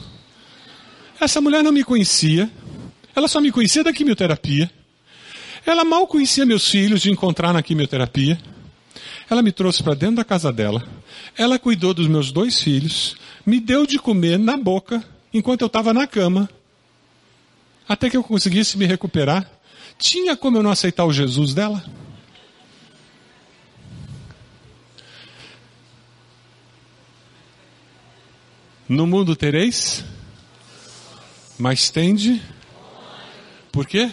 Essa 1.20 1.42
mulher 1.42 1.62
não 1.62 1.74
me 1.74 1.84
conhecia, 1.84 2.50
ela 3.13 3.28
só 3.28 3.42
me 3.42 3.51
conhecia 3.51 3.84
da 3.84 3.92
quimioterapia. 3.92 4.72
Ela 5.66 5.84
mal 5.84 6.08
conhecia 6.08 6.46
meus 6.46 6.70
filhos 6.70 7.01
de 7.01 7.12
encontrar 7.12 7.51
na 7.51 7.62
quimioterapia. 7.62 8.40
Ela 9.30 9.42
me 9.42 9.51
trouxe 9.51 9.84
para 9.84 9.94
dentro 9.94 10.16
da 10.16 10.24
casa 10.24 10.54
dela. 10.54 10.82
Ela 11.38 11.60
cuidou 11.60 11.94
dos 11.94 12.08
meus 12.08 12.32
dois 12.32 12.63
filhos. 12.63 13.18
Me 13.46 13.60
deu 13.60 13.86
de 13.86 14.00
comer 14.00 14.40
na 14.40 14.56
boca 14.56 15.04
enquanto 15.34 15.63
eu 15.63 15.68
estava 15.68 15.94
na 15.94 16.08
cama. 16.08 16.50
Até 17.90 18.10
que 18.10 18.16
eu 18.16 18.24
conseguisse 18.24 18.78
me 18.78 18.86
recuperar. 18.86 19.46
Tinha 20.00 20.38
como 20.38 20.56
eu 20.56 20.63
não 20.63 20.72
aceitar 20.72 21.04
o 21.04 21.12
Jesus 21.12 21.54
dela? 21.54 21.84
No 28.91 29.07
mundo 29.07 29.38
tereis, 29.38 30.03
mas 31.57 31.89
tende. 31.89 32.41
Por 33.71 33.88
quê? 33.88 34.12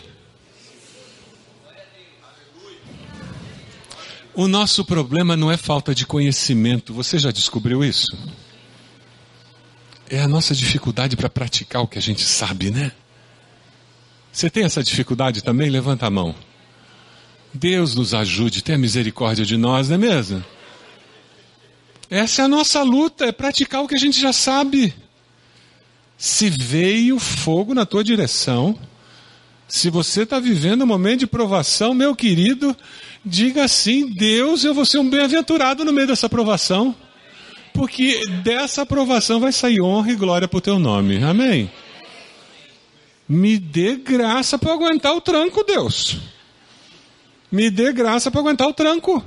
O 4.33 4.47
nosso 4.47 4.85
problema 4.85 5.37
não 5.37 5.51
é 5.51 5.57
falta 5.57 5.93
de 5.93 6.07
conhecimento, 6.07 6.95
você 6.95 7.19
já 7.19 7.33
descobriu 7.33 7.83
isso? 7.83 8.17
É 10.09 10.21
a 10.21 10.29
nossa 10.29 10.55
dificuldade 10.55 11.17
para 11.17 11.29
praticar 11.29 11.83
o 11.83 11.89
que 11.89 11.99
a 11.99 12.03
gente 12.03 12.23
sabe, 12.23 12.71
né? 12.71 12.93
Você 14.31 14.49
tem 14.49 14.63
essa 14.63 14.81
dificuldade 14.81 15.43
também? 15.43 15.71
Levanta 15.71 16.07
a 16.07 16.11
mão. 16.11 16.33
Deus 17.53 17.97
nos 17.97 18.15
ajude, 18.15 18.63
tenha 18.63 18.79
misericórdia 18.79 19.45
de 19.45 19.57
nós, 19.57 19.89
não 19.89 19.97
é 19.97 19.99
mesmo? 19.99 20.45
Essa 22.11 22.43
é 22.43 22.45
a 22.47 22.49
nossa 22.49 22.83
luta, 22.83 23.27
é 23.27 23.33
praticar 23.33 23.83
o 23.83 23.89
que 23.89 23.95
a 23.95 23.99
gente 23.99 24.19
já 24.19 24.33
sabe. 24.33 24.95
Se 26.17 26.49
veio 26.49 27.19
fogo 27.19 27.75
na 27.75 27.85
tua 27.85 28.03
direção, 28.03 28.79
se 29.69 29.91
você 29.91 30.23
está 30.23 30.41
vivendo 30.41 30.83
um 30.83 30.87
momento 30.87 31.21
de 31.21 31.27
provação, 31.27 31.93
meu 31.93 32.17
querido, 32.17 32.75
diga 33.25 33.65
assim: 33.65 34.07
Deus, 34.07 34.65
eu 34.65 34.73
vou 34.73 34.87
ser 34.87 34.99
um 34.99 35.09
bem-aventurado 35.09 35.85
no 35.85 35.93
meio 35.93 36.07
dessa 36.07 36.29
provação, 36.29 36.97
porque 37.75 38.27
dessa 38.43 38.83
aprovação 38.83 39.39
vai 39.39 39.53
sair 39.53 39.81
honra 39.83 40.11
e 40.11 40.17
glória 40.17 40.49
para 40.49 40.59
o 40.59 40.63
teu 40.63 40.79
nome. 40.79 41.23
Amém? 41.23 41.71
Me 43.29 43.59
dê 43.59 43.97
graça 43.97 44.59
para 44.59 44.73
aguentar 44.73 45.15
o 45.15 45.21
tranco, 45.21 45.63
Deus. 45.63 46.17
Me 47.53 47.69
dê 47.69 47.93
graça 47.93 48.31
para 48.31 48.41
aguentar 48.41 48.67
o 48.67 48.73
tranco. 48.73 49.23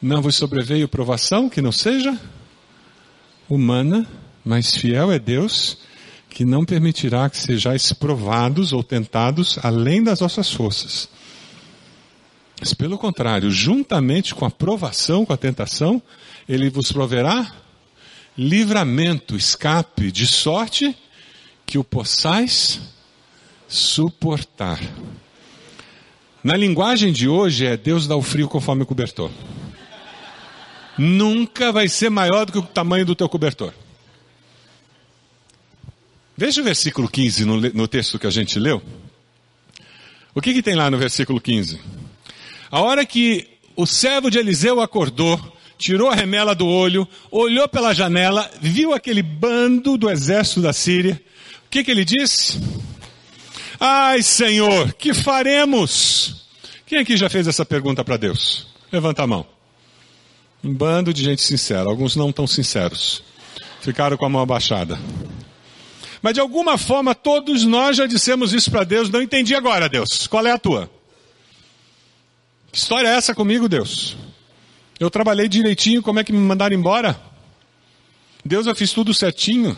Não 0.00 0.20
vos 0.20 0.36
sobreveio 0.36 0.88
provação 0.88 1.48
que 1.48 1.62
não 1.62 1.72
seja 1.72 2.18
humana, 3.48 4.06
mas 4.44 4.76
fiel 4.76 5.10
é 5.10 5.18
Deus, 5.18 5.78
que 6.28 6.44
não 6.44 6.64
permitirá 6.64 7.30
que 7.30 7.38
sejais 7.38 7.92
provados 7.92 8.72
ou 8.72 8.82
tentados 8.82 9.58
além 9.62 10.02
das 10.02 10.20
vossas 10.20 10.52
forças. 10.52 11.08
Mas 12.60 12.74
pelo 12.74 12.98
contrário, 12.98 13.50
juntamente 13.50 14.34
com 14.34 14.44
a 14.44 14.50
provação, 14.50 15.24
com 15.24 15.32
a 15.32 15.36
tentação, 15.36 16.02
ele 16.48 16.68
vos 16.68 16.92
proverá 16.92 17.54
livramento, 18.36 19.34
escape, 19.34 20.12
de 20.12 20.26
sorte 20.26 20.94
que 21.64 21.78
o 21.78 21.84
possais 21.84 22.80
suportar. 23.66 24.80
Na 26.44 26.54
linguagem 26.54 27.12
de 27.12 27.26
hoje 27.26 27.66
é 27.66 27.76
Deus 27.76 28.06
dá 28.06 28.14
o 28.14 28.22
frio 28.22 28.46
conforme 28.46 28.82
o 28.82 28.86
cobertor 28.86 29.30
nunca 30.98 31.72
vai 31.72 31.88
ser 31.88 32.10
maior 32.10 32.46
do 32.46 32.52
que 32.52 32.58
o 32.58 32.62
tamanho 32.62 33.04
do 33.04 33.14
teu 33.14 33.28
cobertor. 33.28 33.72
Veja 36.36 36.60
o 36.60 36.64
versículo 36.64 37.08
15 37.08 37.44
no, 37.44 37.60
no 37.60 37.88
texto 37.88 38.18
que 38.18 38.26
a 38.26 38.30
gente 38.30 38.58
leu. 38.58 38.82
O 40.34 40.40
que, 40.40 40.52
que 40.52 40.62
tem 40.62 40.74
lá 40.74 40.90
no 40.90 40.98
versículo 40.98 41.40
15? 41.40 41.80
A 42.70 42.80
hora 42.80 43.06
que 43.06 43.48
o 43.74 43.86
servo 43.86 44.30
de 44.30 44.38
Eliseu 44.38 44.80
acordou, 44.80 45.40
tirou 45.78 46.10
a 46.10 46.14
remela 46.14 46.54
do 46.54 46.66
olho, 46.66 47.08
olhou 47.30 47.66
pela 47.68 47.94
janela, 47.94 48.50
viu 48.60 48.92
aquele 48.92 49.22
bando 49.22 49.96
do 49.96 50.10
exército 50.10 50.60
da 50.60 50.74
Síria. 50.74 51.20
O 51.66 51.70
que, 51.70 51.82
que 51.82 51.90
ele 51.90 52.04
disse? 52.04 52.60
Ai, 53.80 54.22
Senhor, 54.22 54.92
que 54.94 55.14
faremos? 55.14 56.46
Quem 56.86 56.98
aqui 56.98 57.16
já 57.16 57.30
fez 57.30 57.48
essa 57.48 57.64
pergunta 57.64 58.04
para 58.04 58.18
Deus? 58.18 58.66
Levanta 58.92 59.22
a 59.22 59.26
mão. 59.26 59.55
Um 60.66 60.74
bando 60.74 61.14
de 61.14 61.22
gente 61.22 61.42
sincera, 61.42 61.88
alguns 61.88 62.16
não 62.16 62.32
tão 62.32 62.44
sinceros. 62.44 63.22
Ficaram 63.80 64.16
com 64.16 64.26
a 64.26 64.28
mão 64.28 64.42
abaixada. 64.42 64.98
Mas 66.20 66.34
de 66.34 66.40
alguma 66.40 66.76
forma 66.76 67.14
todos 67.14 67.64
nós 67.64 67.96
já 67.96 68.04
dissemos 68.04 68.52
isso 68.52 68.68
para 68.68 68.82
Deus, 68.82 69.08
não 69.08 69.22
entendi 69.22 69.54
agora, 69.54 69.88
Deus. 69.88 70.26
Qual 70.26 70.44
é 70.44 70.50
a 70.50 70.58
tua? 70.58 70.90
Que 72.72 72.78
história 72.78 73.06
é 73.06 73.14
essa 73.14 73.32
comigo, 73.32 73.68
Deus? 73.68 74.16
Eu 74.98 75.08
trabalhei 75.08 75.48
direitinho, 75.48 76.02
como 76.02 76.18
é 76.18 76.24
que 76.24 76.32
me 76.32 76.38
mandaram 76.40 76.74
embora? 76.74 77.16
Deus, 78.44 78.66
eu 78.66 78.74
fiz 78.74 78.90
tudo 78.90 79.14
certinho. 79.14 79.76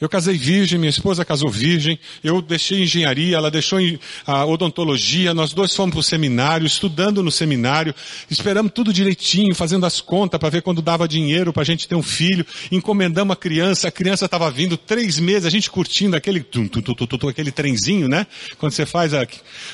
Eu 0.00 0.08
casei 0.08 0.34
virgem, 0.34 0.78
minha 0.78 0.88
esposa 0.88 1.26
casou 1.26 1.50
virgem, 1.50 1.98
eu 2.24 2.40
deixei 2.40 2.82
engenharia, 2.82 3.36
ela 3.36 3.50
deixou 3.50 3.78
a 4.26 4.46
odontologia, 4.46 5.34
nós 5.34 5.52
dois 5.52 5.76
fomos 5.76 5.92
para 5.92 6.00
o 6.00 6.02
seminário, 6.02 6.66
estudando 6.66 7.22
no 7.22 7.30
seminário, 7.30 7.94
esperamos 8.30 8.72
tudo 8.74 8.94
direitinho, 8.94 9.54
fazendo 9.54 9.84
as 9.84 10.00
contas 10.00 10.40
para 10.40 10.48
ver 10.48 10.62
quando 10.62 10.80
dava 10.80 11.06
dinheiro 11.06 11.52
para 11.52 11.60
a 11.62 11.66
gente 11.66 11.86
ter 11.86 11.96
um 11.96 12.02
filho, 12.02 12.46
encomendamos 12.72 13.34
a 13.34 13.36
criança, 13.36 13.88
a 13.88 13.90
criança 13.90 14.24
estava 14.24 14.50
vindo 14.50 14.78
três 14.78 15.18
meses, 15.18 15.44
a 15.44 15.50
gente 15.50 15.70
curtindo 15.70 16.16
aquele, 16.16 16.40
tum, 16.40 16.66
tum, 16.66 16.80
tum, 16.80 17.28
aquele 17.28 17.52
trenzinho, 17.52 18.08
né? 18.08 18.26
Quando 18.58 18.72
você 18.72 18.86
faz 18.86 19.12
a, 19.12 19.26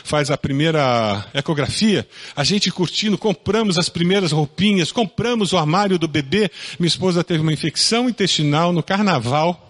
faz 0.02 0.28
a 0.28 0.36
primeira 0.36 1.24
ecografia, 1.34 2.04
a 2.34 2.42
gente 2.42 2.68
curtindo, 2.72 3.16
compramos 3.16 3.78
as 3.78 3.88
primeiras 3.88 4.32
roupinhas, 4.32 4.90
compramos 4.90 5.52
o 5.52 5.56
armário 5.56 6.00
do 6.00 6.08
bebê, 6.08 6.50
minha 6.80 6.88
esposa 6.88 7.22
teve 7.22 7.42
uma 7.42 7.52
infecção 7.52 8.08
intestinal 8.08 8.72
no 8.72 8.82
carnaval, 8.82 9.65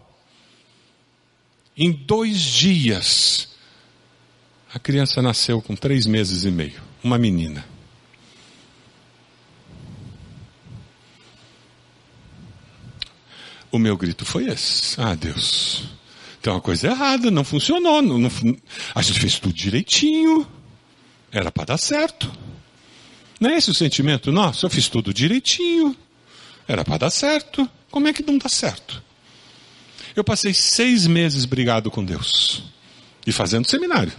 em 1.77 1.93
dois 1.93 2.41
dias, 2.41 3.49
a 4.73 4.79
criança 4.79 5.21
nasceu 5.21 5.61
com 5.61 5.77
três 5.77 6.07
meses 6.07 6.45
e 6.45 6.51
meio, 6.51 6.81
uma 7.03 7.19
menina. 7.19 7.65
O 13.71 13.79
meu 13.79 13.97
grito 13.97 14.25
foi 14.25 14.47
esse: 14.47 14.99
Ah, 15.01 15.15
Deus, 15.15 15.85
tem 16.41 16.51
uma 16.53 16.63
coisa 16.63 16.87
errada, 16.89 17.31
não 17.31 17.45
funcionou. 17.45 18.01
Não, 18.01 18.19
não, 18.19 18.31
a 18.95 19.03
gente 19.03 19.21
fez 19.21 19.39
tudo 19.39 19.53
direitinho, 19.53 20.47
era 21.31 21.53
para 21.53 21.67
dar 21.67 21.79
certo. 21.79 22.33
Não 23.39 23.51
é 23.51 23.59
esse 23.59 23.71
o 23.71 23.75
sentimento 23.75 24.33
nosso? 24.33 24.65
Eu 24.65 24.71
fiz 24.71 24.89
tudo 24.89 25.13
direitinho, 25.13 25.95
Era 26.67 26.85
para 26.85 26.99
dar 26.99 27.11
certo. 27.11 27.69
Como 27.91 28.09
é 28.09 28.13
que 28.13 28.23
não 28.23 28.39
dá 28.39 28.49
certo? 28.49 29.03
Eu 30.17 30.25
passei 30.25 30.55
seis 30.55 31.07
meses 31.07 31.45
brigado 31.45 31.91
com 31.91 32.03
Deus 32.03 32.63
e 33.27 33.31
fazendo 33.31 33.69
seminário. 33.69 34.13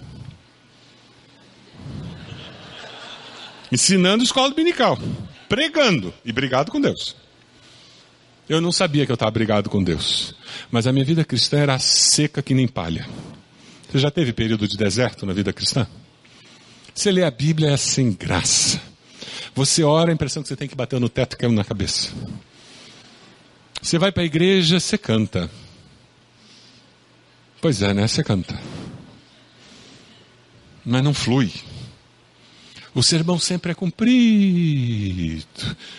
Ensinando 3.71 4.23
escola 4.23 4.49
dominical, 4.51 4.99
pregando 5.49 6.13
e 6.23 6.31
brigado 6.31 6.71
com 6.71 6.79
Deus. 6.79 7.15
Eu 8.47 8.61
não 8.61 8.71
sabia 8.71 9.05
que 9.05 9.11
eu 9.11 9.15
estava 9.15 9.31
brigado 9.31 9.71
com 9.71 9.83
Deus, 9.83 10.35
mas 10.69 10.85
a 10.85 10.93
minha 10.93 11.03
vida 11.03 11.25
cristã 11.25 11.57
era 11.57 11.79
seca 11.79 12.43
que 12.43 12.53
nem 12.53 12.67
palha. 12.67 13.09
Você 13.89 13.97
já 13.97 14.11
teve 14.11 14.31
período 14.31 14.67
de 14.67 14.77
deserto 14.77 15.25
na 15.25 15.33
vida 15.33 15.51
cristã? 15.51 15.87
Você 16.93 17.11
lê 17.11 17.23
a 17.23 17.31
Bíblia 17.31 17.71
é 17.71 17.77
sem 17.77 18.11
graça. 18.11 18.79
Você 19.55 19.83
ora, 19.83 20.11
a 20.11 20.13
impressão 20.13 20.43
que 20.43 20.47
você 20.47 20.55
tem 20.55 20.67
que 20.67 20.75
bater 20.75 20.99
no 20.99 21.09
teto 21.09 21.37
caindo 21.37 21.55
na 21.55 21.63
cabeça. 21.63 22.11
Você 23.81 23.97
vai 23.97 24.11
para 24.11 24.23
a 24.23 24.25
igreja, 24.25 24.79
você 24.79 24.97
canta. 24.97 25.49
Pois 27.61 27.81
é, 27.81 27.93
né? 27.93 28.07
Você 28.07 28.23
canta. 28.23 28.59
Mas 30.85 31.03
não 31.03 31.13
flui. 31.13 31.51
O 32.97 33.03
sermão 33.03 33.37
sempre 33.37 33.71
é 33.73 33.75
comprido, 33.75 35.45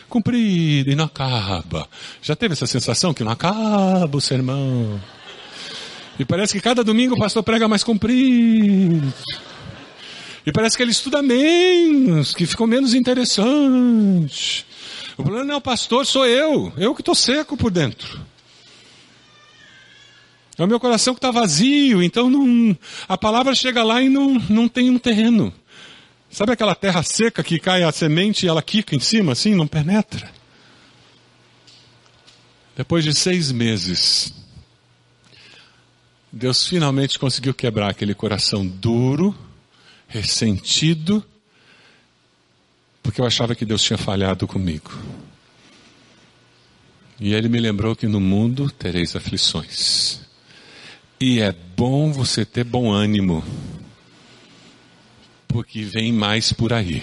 comprido 0.09 0.90
e 0.90 0.97
não 0.97 1.05
acaba. 1.05 1.88
Já 2.21 2.35
teve 2.35 2.55
essa 2.55 2.66
sensação 2.66 3.14
que 3.14 3.23
não 3.23 3.31
acaba 3.31 4.16
o 4.16 4.21
sermão? 4.21 5.01
E 6.18 6.25
parece 6.25 6.55
que 6.55 6.61
cada 6.61 6.83
domingo 6.83 7.14
o 7.14 7.18
pastor 7.18 7.44
prega 7.44 7.68
mais 7.68 7.85
comprido. 7.85 9.14
E 10.44 10.51
parece 10.51 10.77
que 10.77 10.83
ele 10.83 10.90
estuda 10.90 11.23
menos, 11.23 12.35
que 12.35 12.47
ficou 12.47 12.66
menos 12.66 12.94
interessante. 12.94 14.66
O 15.16 15.23
problema 15.23 15.44
não 15.44 15.55
é 15.55 15.57
o 15.59 15.61
pastor, 15.61 16.05
sou 16.05 16.27
eu. 16.27 16.73
Eu 16.77 16.94
que 16.97 17.03
estou 17.03 17.14
seco 17.14 17.57
por 17.57 17.71
dentro. 17.71 18.21
É 20.59 20.64
o 20.64 20.66
meu 20.66 20.81
coração 20.81 21.14
que 21.14 21.18
está 21.18 21.31
vazio, 21.31 22.03
então 22.03 22.29
não, 22.29 22.77
a 23.09 23.16
palavra 23.16 23.55
chega 23.55 23.85
lá 23.85 24.03
e 24.03 24.09
não, 24.09 24.35
não 24.51 24.68
tem 24.68 24.90
um 24.90 24.99
terreno. 24.99 25.55
Sabe 26.29 26.53
aquela 26.53 26.75
terra 26.75 27.03
seca 27.05 27.44
que 27.44 27.61
cai 27.61 27.85
a 27.85 27.92
semente 27.92 28.44
e 28.44 28.49
ela 28.49 28.61
quica 28.61 28.97
em 28.97 29.01
cima, 29.01 29.33
assim, 29.33 29.55
não 29.55 29.68
penetra? 29.68 30.31
Depois 32.77 33.05
de 33.05 33.14
seis 33.14 33.53
meses, 33.53 34.35
Deus 36.31 36.66
finalmente 36.66 37.18
conseguiu 37.21 37.55
quebrar 37.55 37.90
aquele 37.90 38.14
coração 38.14 38.66
duro, 38.66 39.35
ressentido, 40.09 41.25
porque 43.03 43.21
eu 43.21 43.25
achava 43.25 43.55
que 43.55 43.64
Deus 43.64 43.83
tinha 43.83 43.97
falhado 43.97 44.47
comigo. 44.47 44.90
E 47.21 47.33
ele 47.33 47.49
me 47.49 47.61
lembrou 47.61 47.97
que 47.97 48.07
no 48.07 48.21
mundo 48.21 48.71
tereis 48.71 49.16
aflições. 49.16 50.27
E 51.20 51.40
é 51.40 51.52
bom 51.76 52.12
você 52.12 52.44
ter 52.44 52.62
bom 52.62 52.92
ânimo 52.92 53.42
porque 55.48 55.83
vem 55.83 56.12
mais 56.12 56.52
por 56.52 56.72
aí. 56.72 57.02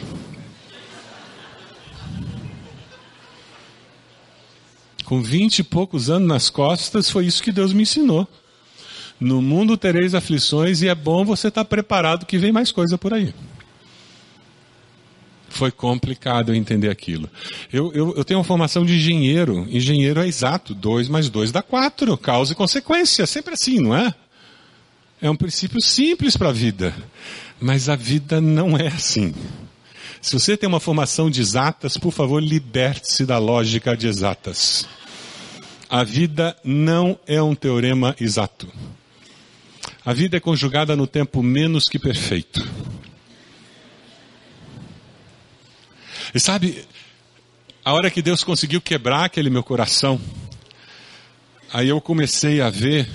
Com 5.04 5.22
vinte 5.22 5.60
e 5.60 5.64
poucos 5.64 6.10
anos 6.10 6.28
nas 6.28 6.50
costas, 6.50 7.10
foi 7.10 7.26
isso 7.26 7.44
que 7.44 7.52
Deus 7.52 7.74
me 7.74 7.84
ensinou. 7.84 8.26
No 9.20 9.42
mundo 9.42 9.76
tereis 9.76 10.16
aflições 10.16 10.82
e 10.82 10.88
é 10.88 10.96
bom 10.96 11.26
você 11.26 11.50
estar 11.50 11.66
preparado 11.66 12.26
que 12.26 12.38
vem 12.38 12.52
mais 12.52 12.72
coisa 12.72 12.98
por 12.98 13.14
aí. 13.14 13.34
Foi 15.56 15.72
complicado 15.72 16.54
entender 16.54 16.90
aquilo. 16.90 17.30
Eu, 17.72 17.90
eu, 17.94 18.14
eu, 18.18 18.26
tenho 18.26 18.40
uma 18.40 18.44
formação 18.44 18.86
de 18.86 18.96
engenheiro. 18.96 19.66
Engenheiro 19.70 20.20
é 20.20 20.28
exato. 20.28 20.76
2 20.76 21.08
mais 21.08 21.30
2 21.30 21.50
dá 21.50 21.62
4. 21.62 22.18
Causa 22.18 22.52
e 22.52 22.56
consequência. 22.56 23.26
Sempre 23.26 23.54
assim, 23.54 23.80
não 23.80 23.96
é? 23.96 24.14
É 25.22 25.30
um 25.30 25.36
princípio 25.36 25.80
simples 25.82 26.36
para 26.36 26.50
a 26.50 26.52
vida. 26.52 26.94
Mas 27.58 27.88
a 27.88 27.96
vida 27.96 28.42
não 28.42 28.76
é 28.76 28.88
assim. 28.88 29.34
Se 30.22 30.34
você 30.38 30.58
tem 30.58 30.68
uma 30.68 30.82
formação 30.82 31.30
de 31.30 31.40
exatas, 31.40 31.96
por 31.96 32.12
favor, 32.12 32.44
liberte-se 32.44 33.26
da 33.26 33.38
lógica 33.38 33.96
de 33.96 34.08
exatas. 34.08 34.86
A 35.90 36.04
vida 36.04 36.54
não 36.66 37.18
é 37.26 37.42
um 37.42 37.56
teorema 37.56 38.14
exato. 38.20 38.68
A 40.06 40.12
vida 40.12 40.36
é 40.36 40.42
conjugada 40.42 40.98
no 40.98 41.08
tempo 41.08 41.42
menos 41.42 41.86
que 41.86 41.98
perfeito. 41.98 42.62
E 46.36 46.40
sabe, 46.40 46.86
a 47.86 47.94
hora 47.94 48.12
que 48.12 48.22
Deus 48.22 48.44
conseguiu 48.44 48.82
quebrar 48.82 49.24
aquele 49.24 49.50
meu 49.50 49.64
coração, 49.64 50.20
aí 51.72 51.88
eu 51.88 52.02
comecei 52.02 52.60
a 52.60 52.70
ver 52.70 53.08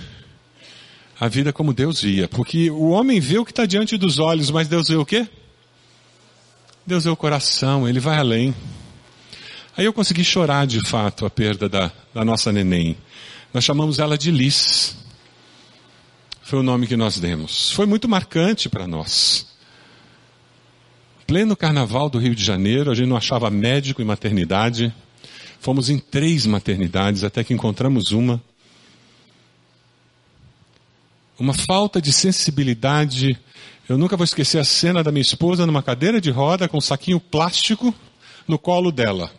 a 1.20 1.28
vida 1.28 1.52
como 1.52 1.74
Deus 1.74 2.00
via. 2.00 2.26
Porque 2.26 2.70
o 2.70 2.88
homem 2.88 3.20
vê 3.20 3.36
o 3.36 3.44
que 3.44 3.52
está 3.52 3.66
diante 3.66 3.98
dos 3.98 4.18
olhos, 4.18 4.50
mas 4.50 4.68
Deus 4.68 4.88
vê 4.88 4.96
o 4.96 5.04
quê? 5.04 5.28
Deus 6.86 7.04
vê 7.04 7.10
o 7.10 7.16
coração, 7.16 7.86
ele 7.86 8.00
vai 8.00 8.16
além. 8.16 8.54
Aí 9.76 9.84
eu 9.84 9.92
consegui 9.92 10.24
chorar 10.24 10.66
de 10.66 10.80
fato 10.88 11.26
a 11.26 11.30
perda 11.30 11.68
da, 11.68 11.92
da 12.14 12.24
nossa 12.24 12.50
neném. 12.50 12.96
Nós 13.52 13.64
chamamos 13.64 13.98
ela 13.98 14.16
de 14.16 14.30
Liz. 14.30 14.96
Foi 16.42 16.58
o 16.58 16.62
nome 16.62 16.86
que 16.86 16.96
nós 16.96 17.18
demos. 17.18 17.70
Foi 17.72 17.84
muito 17.84 18.08
marcante 18.08 18.70
para 18.70 18.86
nós. 18.88 19.46
Pleno 21.30 21.54
carnaval 21.54 22.10
do 22.10 22.18
Rio 22.18 22.34
de 22.34 22.42
Janeiro, 22.42 22.90
a 22.90 22.94
gente 22.96 23.06
não 23.06 23.16
achava 23.16 23.48
médico 23.50 24.02
em 24.02 24.04
maternidade. 24.04 24.92
Fomos 25.60 25.88
em 25.88 25.96
três 25.96 26.44
maternidades 26.44 27.22
até 27.22 27.44
que 27.44 27.54
encontramos 27.54 28.10
uma 28.10 28.42
uma 31.38 31.54
falta 31.54 32.02
de 32.02 32.12
sensibilidade. 32.12 33.38
Eu 33.88 33.96
nunca 33.96 34.16
vou 34.16 34.24
esquecer 34.24 34.58
a 34.58 34.64
cena 34.64 35.04
da 35.04 35.12
minha 35.12 35.22
esposa 35.22 35.64
numa 35.64 35.84
cadeira 35.84 36.20
de 36.20 36.32
roda 36.32 36.68
com 36.68 36.78
um 36.78 36.80
saquinho 36.80 37.20
plástico 37.20 37.94
no 38.48 38.58
colo 38.58 38.90
dela. 38.90 39.32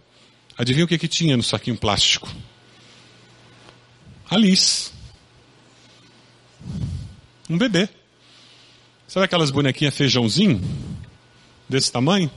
Adivinha 0.58 0.86
o 0.86 0.88
que, 0.88 0.98
que 0.98 1.10
tinha 1.10 1.36
no 1.36 1.44
saquinho 1.44 1.76
plástico? 1.76 2.34
Alice. 4.30 4.92
Um 7.50 7.58
bebê. 7.58 7.90
Sabe 9.10 9.26
aquelas 9.26 9.52
bonequinhas 9.52 9.94
feijãozinho? 9.94 10.62
Desse 11.72 11.90
tamanho? 11.90 12.30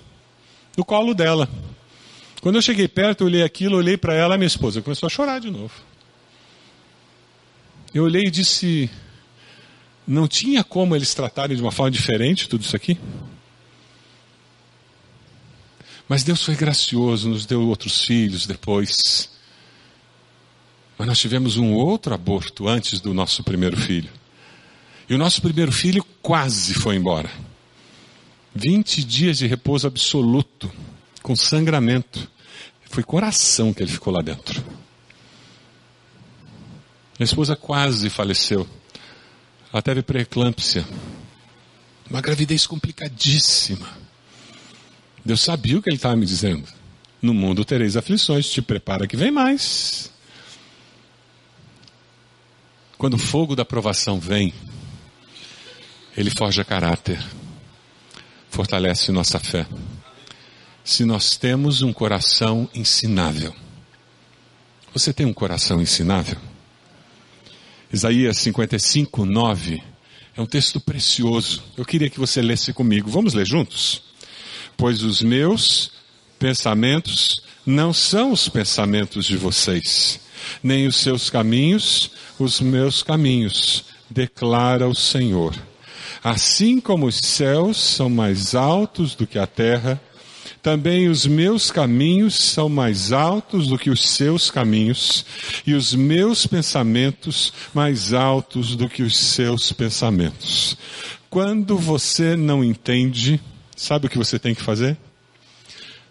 No 0.76 0.84
colo 0.84 1.12
dela. 1.12 1.48
Quando 2.40 2.54
eu 2.54 2.62
cheguei 2.62 2.86
perto, 2.86 3.22
eu 3.22 3.26
olhei 3.26 3.42
aquilo, 3.42 3.76
olhei 3.76 3.96
para 3.96 4.14
ela, 4.14 4.38
minha 4.38 4.46
esposa 4.46 4.80
começou 4.80 5.08
a 5.08 5.10
chorar 5.10 5.40
de 5.40 5.50
novo. 5.50 5.74
Eu 7.92 8.04
olhei 8.04 8.22
e 8.26 8.30
disse: 8.30 8.88
não 10.06 10.28
tinha 10.28 10.62
como 10.62 10.94
eles 10.94 11.12
tratarem 11.14 11.56
de 11.56 11.62
uma 11.62 11.72
forma 11.72 11.90
diferente 11.90 12.48
tudo 12.48 12.62
isso 12.62 12.76
aqui? 12.76 12.96
Mas 16.08 16.22
Deus 16.22 16.44
foi 16.44 16.54
gracioso, 16.54 17.28
nos 17.28 17.44
deu 17.44 17.60
outros 17.66 18.04
filhos 18.04 18.46
depois. 18.46 19.28
Mas 20.96 21.08
nós 21.08 21.18
tivemos 21.18 21.56
um 21.56 21.72
outro 21.72 22.14
aborto 22.14 22.68
antes 22.68 23.00
do 23.00 23.12
nosso 23.12 23.42
primeiro 23.42 23.76
filho. 23.76 24.12
E 25.08 25.14
o 25.14 25.18
nosso 25.18 25.42
primeiro 25.42 25.72
filho 25.72 26.06
quase 26.22 26.72
foi 26.72 26.94
embora. 26.94 27.28
20 28.54 29.04
dias 29.04 29.38
de 29.38 29.46
repouso 29.46 29.86
absoluto, 29.86 30.70
com 31.22 31.34
sangramento. 31.34 32.30
Foi 32.88 33.02
coração 33.02 33.74
que 33.74 33.82
ele 33.82 33.90
ficou 33.90 34.12
lá 34.12 34.22
dentro. 34.22 34.62
Minha 37.18 37.24
esposa 37.24 37.56
quase 37.56 38.08
faleceu. 38.08 38.68
Ela 39.72 39.82
teve 39.82 40.02
pré-eclâmpsia. 40.02 40.86
Uma 42.08 42.20
gravidez 42.20 42.66
complicadíssima. 42.66 43.88
Deus 45.24 45.40
sabia 45.40 45.78
o 45.78 45.82
que 45.82 45.88
ele 45.88 45.96
estava 45.96 46.14
me 46.14 46.26
dizendo. 46.26 46.68
No 47.20 47.32
mundo 47.32 47.64
tereis 47.64 47.96
aflições, 47.96 48.48
te 48.48 48.60
prepara 48.60 49.06
que 49.06 49.16
vem 49.16 49.30
mais. 49.30 50.12
Quando 52.98 53.14
o 53.14 53.18
fogo 53.18 53.56
da 53.56 53.64
provação 53.64 54.20
vem, 54.20 54.52
ele 56.16 56.30
forja 56.30 56.64
caráter, 56.64 57.18
fortalece 58.54 59.10
nossa 59.10 59.40
fé. 59.40 59.66
Se 60.84 61.04
nós 61.04 61.36
temos 61.36 61.82
um 61.82 61.92
coração 61.92 62.70
ensinável, 62.72 63.52
você 64.92 65.12
tem 65.12 65.26
um 65.26 65.32
coração 65.32 65.82
ensinável? 65.82 66.38
Isaías 67.92 68.38
55, 68.38 69.26
9. 69.26 69.82
É 70.36 70.40
um 70.40 70.46
texto 70.46 70.78
precioso. 70.78 71.64
Eu 71.76 71.84
queria 71.84 72.08
que 72.08 72.20
você 72.20 72.40
lesse 72.40 72.72
comigo. 72.72 73.10
Vamos 73.10 73.34
ler 73.34 73.44
juntos? 73.44 74.04
Pois 74.76 75.02
os 75.02 75.20
meus 75.20 75.90
pensamentos 76.38 77.42
não 77.66 77.92
são 77.92 78.30
os 78.30 78.48
pensamentos 78.48 79.26
de 79.26 79.36
vocês, 79.36 80.20
nem 80.62 80.86
os 80.86 80.94
seus 80.94 81.28
caminhos, 81.28 82.10
os 82.38 82.60
meus 82.60 83.02
caminhos, 83.02 83.84
declara 84.08 84.86
o 84.86 84.94
Senhor. 84.94 85.54
Assim 86.24 86.80
como 86.80 87.04
os 87.04 87.18
céus 87.18 87.76
são 87.76 88.08
mais 88.08 88.54
altos 88.54 89.14
do 89.14 89.26
que 89.26 89.38
a 89.38 89.46
terra, 89.46 90.00
também 90.62 91.06
os 91.10 91.26
meus 91.26 91.70
caminhos 91.70 92.34
são 92.34 92.66
mais 92.66 93.12
altos 93.12 93.68
do 93.68 93.78
que 93.78 93.90
os 93.90 94.08
seus 94.08 94.50
caminhos, 94.50 95.26
e 95.66 95.74
os 95.74 95.94
meus 95.94 96.46
pensamentos 96.46 97.52
mais 97.74 98.14
altos 98.14 98.74
do 98.74 98.88
que 98.88 99.02
os 99.02 99.14
seus 99.14 99.70
pensamentos. 99.72 100.78
Quando 101.28 101.76
você 101.76 102.34
não 102.34 102.64
entende, 102.64 103.38
sabe 103.76 104.06
o 104.06 104.08
que 104.08 104.16
você 104.16 104.38
tem 104.38 104.54
que 104.54 104.62
fazer? 104.62 104.96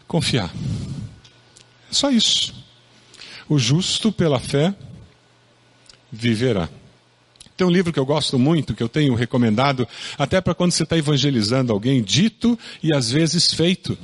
Confiar. 0.07 0.53
É 1.89 1.93
só 1.93 2.11
isso. 2.11 2.53
O 3.49 3.57
justo 3.57 4.11
pela 4.11 4.39
fé 4.39 4.75
viverá. 6.11 6.69
Tem 7.55 7.67
um 7.67 7.69
livro 7.69 7.93
que 7.93 7.99
eu 7.99 8.05
gosto 8.05 8.39
muito, 8.39 8.73
que 8.73 8.81
eu 8.81 8.89
tenho 8.89 9.13
recomendado, 9.13 9.87
até 10.17 10.41
para 10.41 10.55
quando 10.55 10.71
você 10.71 10.83
está 10.83 10.97
evangelizando 10.97 11.71
alguém, 11.71 12.01
dito 12.01 12.57
e 12.81 12.93
às 12.93 13.11
vezes 13.11 13.53
feito. 13.53 13.97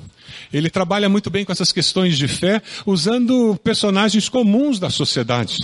Ele 0.53 0.69
trabalha 0.69 1.09
muito 1.09 1.29
bem 1.29 1.43
com 1.43 1.51
essas 1.51 1.71
questões 1.71 2.17
de 2.17 2.27
fé, 2.27 2.61
usando 2.85 3.59
personagens 3.63 4.29
comuns 4.29 4.79
da 4.79 4.89
sociedade. 4.89 5.57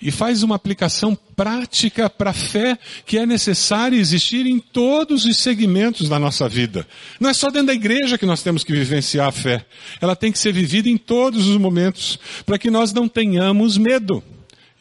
E 0.00 0.10
faz 0.10 0.42
uma 0.42 0.56
aplicação 0.56 1.16
prática 1.36 2.10
para 2.10 2.30
a 2.30 2.34
fé 2.34 2.76
que 3.06 3.18
é 3.18 3.24
necessária 3.24 3.96
existir 3.96 4.46
em 4.46 4.58
todos 4.58 5.24
os 5.24 5.36
segmentos 5.36 6.08
da 6.08 6.18
nossa 6.18 6.48
vida. 6.48 6.86
Não 7.20 7.30
é 7.30 7.34
só 7.34 7.50
dentro 7.50 7.68
da 7.68 7.74
igreja 7.74 8.18
que 8.18 8.26
nós 8.26 8.42
temos 8.42 8.64
que 8.64 8.72
vivenciar 8.72 9.28
a 9.28 9.32
fé. 9.32 9.64
Ela 10.00 10.16
tem 10.16 10.32
que 10.32 10.40
ser 10.40 10.52
vivida 10.52 10.88
em 10.88 10.96
todos 10.96 11.46
os 11.46 11.56
momentos, 11.56 12.18
para 12.44 12.58
que 12.58 12.70
nós 12.70 12.92
não 12.92 13.06
tenhamos 13.06 13.78
medo. 13.78 14.22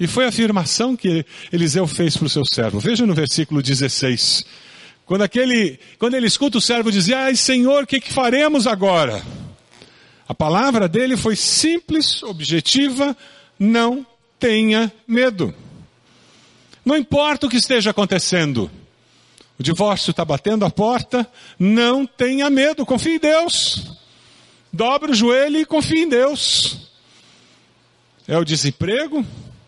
E 0.02 0.08
foi 0.08 0.26
a 0.26 0.30
afirmação 0.30 0.96
que 0.96 1.24
Eliseu 1.54 1.86
fez 1.86 2.18
para 2.18 2.26
o 2.26 2.30
seu 2.30 2.44
servo. 2.44 2.80
Veja 2.80 3.06
no 3.06 3.14
versículo 3.14 3.62
16. 3.62 4.44
Quando, 5.06 5.22
aquele, 5.22 5.80
quando 6.00 6.16
ele 6.16 6.26
escuta 6.26 6.58
o 6.58 6.62
servo 6.62 6.92
dizer, 6.92 7.14
ai 7.14 7.36
Senhor, 7.36 7.84
o 7.84 7.86
que, 7.86 8.00
que 8.00 8.12
faremos 8.12 8.66
agora? 8.66 9.22
A 10.28 10.34
palavra 10.34 10.90
dele 10.90 11.16
foi 11.16 11.36
simples, 11.36 12.24
objetiva, 12.24 13.16
não 13.60 14.04
tenha 14.40 14.92
medo. 15.08 15.54
Não 16.84 16.98
importa 16.98 17.46
o 17.46 17.50
que 17.50 17.58
esteja 17.58 17.92
acontecendo. 17.92 18.72
O 19.60 19.62
divórcio 19.62 20.10
está 20.10 20.26
batendo 20.26 20.66
a 20.66 20.72
porta, 20.72 21.32
não 21.60 22.08
tenha 22.08 22.50
medo, 22.50 22.88
confie 22.88 23.18
em 23.18 23.20
Deus. 23.20 24.00
Dobre 24.74 25.12
o 25.12 25.16
joelho 25.16 25.60
e 25.60 25.66
confie 25.66 26.02
em 26.02 26.10
Deus. 26.10 26.90
É 28.28 28.36
o 28.36 28.44
desemprego, 28.44 29.24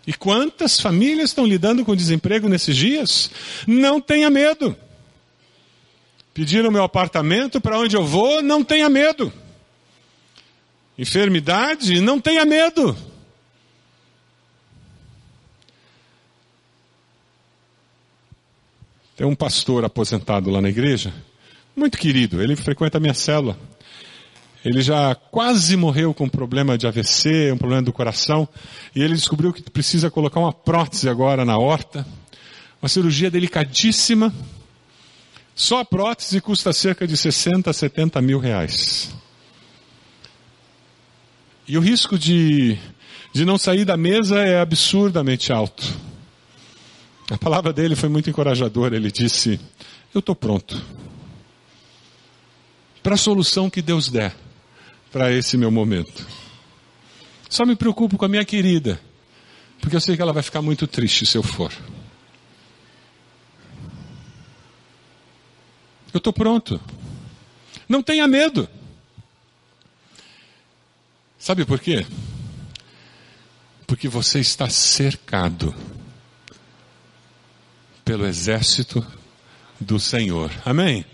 e 0.06 0.14
quantas 0.14 0.80
famílias 0.80 1.30
estão 1.30 1.46
lidando 1.46 1.86
com 1.86 1.96
desemprego 1.96 2.50
nesses 2.50 2.76
dias? 2.76 3.32
Não 3.66 4.02
tenha 4.02 4.30
medo. 4.30 4.76
Pediram 6.34 6.72
meu 6.72 6.84
apartamento, 6.84 7.62
para 7.62 7.80
onde 7.80 7.96
eu 7.96 8.06
vou, 8.06 8.42
não 8.42 8.64
tenha 8.64 8.90
medo. 8.90 9.32
Enfermidade, 10.98 12.02
não 12.02 12.20
tenha 12.20 12.44
medo. 12.44 12.96
Tem 19.16 19.28
um 19.28 19.36
pastor 19.36 19.86
aposentado 19.86 20.50
lá 20.50 20.60
na 20.60 20.70
igreja, 20.70 21.14
muito 21.76 21.98
querido, 21.98 22.42
ele 22.42 22.56
frequenta 22.56 22.98
a 22.98 23.02
minha 23.02 23.14
célula. 23.14 23.58
Ele 24.64 24.82
já 24.82 25.14
quase 25.14 25.76
morreu 25.76 26.14
com 26.14 26.24
um 26.24 26.30
problema 26.30 26.78
de 26.78 26.88
AVC, 26.88 27.52
um 27.52 27.58
problema 27.58 27.82
do 27.82 27.92
coração, 27.92 28.48
e 28.96 29.02
ele 29.04 29.14
descobriu 29.14 29.52
que 29.52 29.62
precisa 29.62 30.10
colocar 30.10 30.40
uma 30.40 30.54
prótese 30.54 31.10
agora 31.10 31.44
na 31.44 31.58
horta. 31.58 32.06
Uma 32.82 32.88
cirurgia 32.88 33.30
delicadíssima. 33.30 34.34
Só 35.54 35.80
a 35.80 35.86
prótese 35.86 36.40
custa 36.40 36.72
cerca 36.72 37.06
de 37.06 37.18
60, 37.18 37.72
70 37.74 38.22
mil 38.22 38.40
reais. 38.40 39.14
E 41.68 41.78
o 41.78 41.82
risco 41.82 42.18
de, 42.18 42.78
de 43.34 43.44
não 43.44 43.58
sair 43.58 43.84
da 43.84 43.98
mesa 43.98 44.40
é 44.40 44.60
absurdamente 44.62 45.52
alto. 45.52 45.84
A 47.30 47.38
palavra 47.38 47.74
dele 47.74 47.96
foi 47.96 48.10
muito 48.10 48.30
encorajadora. 48.30 48.96
Ele 48.96 49.12
disse: 49.12 49.60
Eu 50.14 50.20
estou 50.20 50.36
pronto. 50.36 50.82
Para 53.02 53.16
a 53.16 53.18
solução 53.18 53.70
que 53.70 53.82
Deus 53.82 54.10
der 54.10 54.43
para 55.14 55.32
esse 55.32 55.56
meu 55.58 55.70
momento. 55.70 56.28
Só 57.48 57.68
me 57.68 57.76
preocupo 57.76 58.18
com 58.18 58.26
a 58.26 58.28
minha 58.28 58.44
querida, 58.44 59.00
porque 59.80 59.96
eu 59.96 60.02
sei 60.02 60.16
que 60.16 60.22
ela 60.24 60.34
vai 60.34 60.42
ficar 60.42 60.64
muito 60.64 60.88
triste 60.88 61.24
se 61.24 61.38
eu 61.38 61.44
for. 61.44 61.72
Eu 66.12 66.18
estou 66.18 66.34
pronto. 66.34 66.82
Não 67.88 68.02
tenha 68.02 68.28
medo. 68.28 68.68
Sabe 71.38 71.64
por 71.64 71.80
quê? 71.80 72.06
Porque 73.86 74.08
você 74.08 74.40
está 74.40 74.68
cercado 74.68 75.76
pelo 78.04 78.26
exército 78.26 79.06
do 79.80 80.00
Senhor. 80.00 80.52
Amém? 80.66 81.06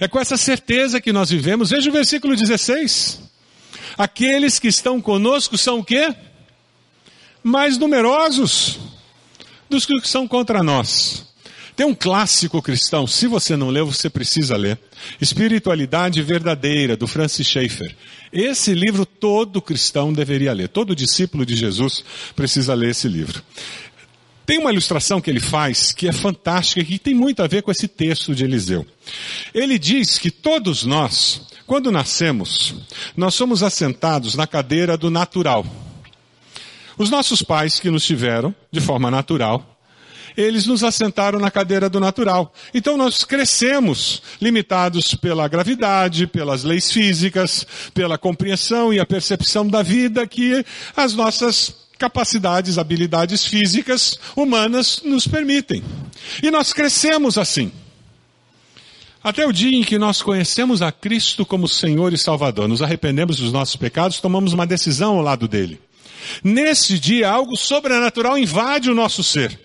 É 0.00 0.06
com 0.06 0.20
essa 0.20 0.36
certeza 0.36 1.00
que 1.00 1.12
nós 1.12 1.30
vivemos. 1.30 1.70
Veja 1.70 1.90
o 1.90 1.92
versículo 1.92 2.36
16. 2.36 3.20
Aqueles 3.96 4.58
que 4.58 4.68
estão 4.68 5.00
conosco 5.00 5.58
são 5.58 5.80
o 5.80 5.84
quê? 5.84 6.14
Mais 7.42 7.76
numerosos 7.78 8.78
dos 9.68 9.84
que 9.84 10.00
são 10.06 10.26
contra 10.26 10.62
nós. 10.62 11.26
Tem 11.78 11.86
um 11.86 11.94
clássico 11.94 12.60
cristão, 12.60 13.06
se 13.06 13.28
você 13.28 13.56
não 13.56 13.70
leu, 13.70 13.86
você 13.86 14.10
precisa 14.10 14.56
ler. 14.56 14.76
Espiritualidade 15.20 16.20
Verdadeira, 16.22 16.96
do 16.96 17.06
Francis 17.06 17.46
Schaeffer. 17.46 17.94
Esse 18.32 18.74
livro 18.74 19.06
todo 19.06 19.62
cristão 19.62 20.12
deveria 20.12 20.52
ler. 20.52 20.68
Todo 20.68 20.94
discípulo 20.94 21.46
de 21.46 21.54
Jesus 21.54 22.04
precisa 22.34 22.74
ler 22.74 22.90
esse 22.90 23.06
livro. 23.06 23.40
Tem 24.44 24.58
uma 24.58 24.72
ilustração 24.72 25.20
que 25.20 25.30
ele 25.30 25.38
faz 25.38 25.92
que 25.92 26.08
é 26.08 26.12
fantástica 26.12 26.80
e 26.80 26.84
que 26.84 26.98
tem 26.98 27.14
muito 27.14 27.42
a 27.42 27.46
ver 27.46 27.62
com 27.62 27.70
esse 27.70 27.86
texto 27.86 28.34
de 28.34 28.44
Eliseu. 28.44 28.84
Ele 29.54 29.78
diz 29.78 30.18
que 30.18 30.30
todos 30.30 30.84
nós, 30.84 31.42
quando 31.66 31.90
nascemos, 31.90 32.74
nós 33.16 33.34
somos 33.34 33.62
assentados 33.62 34.34
na 34.34 34.46
cadeira 34.46 34.96
do 34.96 35.10
natural. 35.10 35.66
Os 36.96 37.10
nossos 37.10 37.42
pais 37.42 37.78
que 37.78 37.90
nos 37.90 38.04
tiveram 38.04 38.54
de 38.72 38.80
forma 38.80 39.10
natural, 39.10 39.78
eles 40.36 40.66
nos 40.66 40.84
assentaram 40.84 41.40
na 41.40 41.50
cadeira 41.50 41.90
do 41.90 41.98
natural. 41.98 42.52
Então 42.72 42.96
nós 42.96 43.24
crescemos 43.24 44.22
limitados 44.40 45.14
pela 45.14 45.48
gravidade, 45.48 46.28
pelas 46.28 46.62
leis 46.62 46.92
físicas, 46.92 47.66
pela 47.92 48.16
compreensão 48.16 48.92
e 48.92 49.00
a 49.00 49.06
percepção 49.06 49.66
da 49.66 49.82
vida 49.82 50.26
que 50.26 50.64
as 50.96 51.14
nossas 51.14 51.74
capacidades, 51.98 52.78
habilidades 52.78 53.44
físicas 53.44 54.18
humanas 54.36 55.02
nos 55.04 55.26
permitem. 55.26 55.82
E 56.40 56.50
nós 56.50 56.72
crescemos 56.72 57.36
assim. 57.36 57.72
Até 59.22 59.46
o 59.46 59.52
dia 59.52 59.76
em 59.76 59.82
que 59.82 59.98
nós 59.98 60.22
conhecemos 60.22 60.80
a 60.80 60.92
Cristo 60.92 61.44
como 61.44 61.68
Senhor 61.68 62.12
e 62.12 62.18
Salvador, 62.18 62.68
nos 62.68 62.82
arrependemos 62.82 63.38
dos 63.38 63.52
nossos 63.52 63.76
pecados, 63.76 64.20
tomamos 64.20 64.52
uma 64.52 64.66
decisão 64.66 65.16
ao 65.16 65.22
lado 65.22 65.48
dele. 65.48 65.80
Nesse 66.42 66.98
dia, 66.98 67.28
algo 67.28 67.56
sobrenatural 67.56 68.38
invade 68.38 68.90
o 68.90 68.94
nosso 68.94 69.22
ser. 69.24 69.58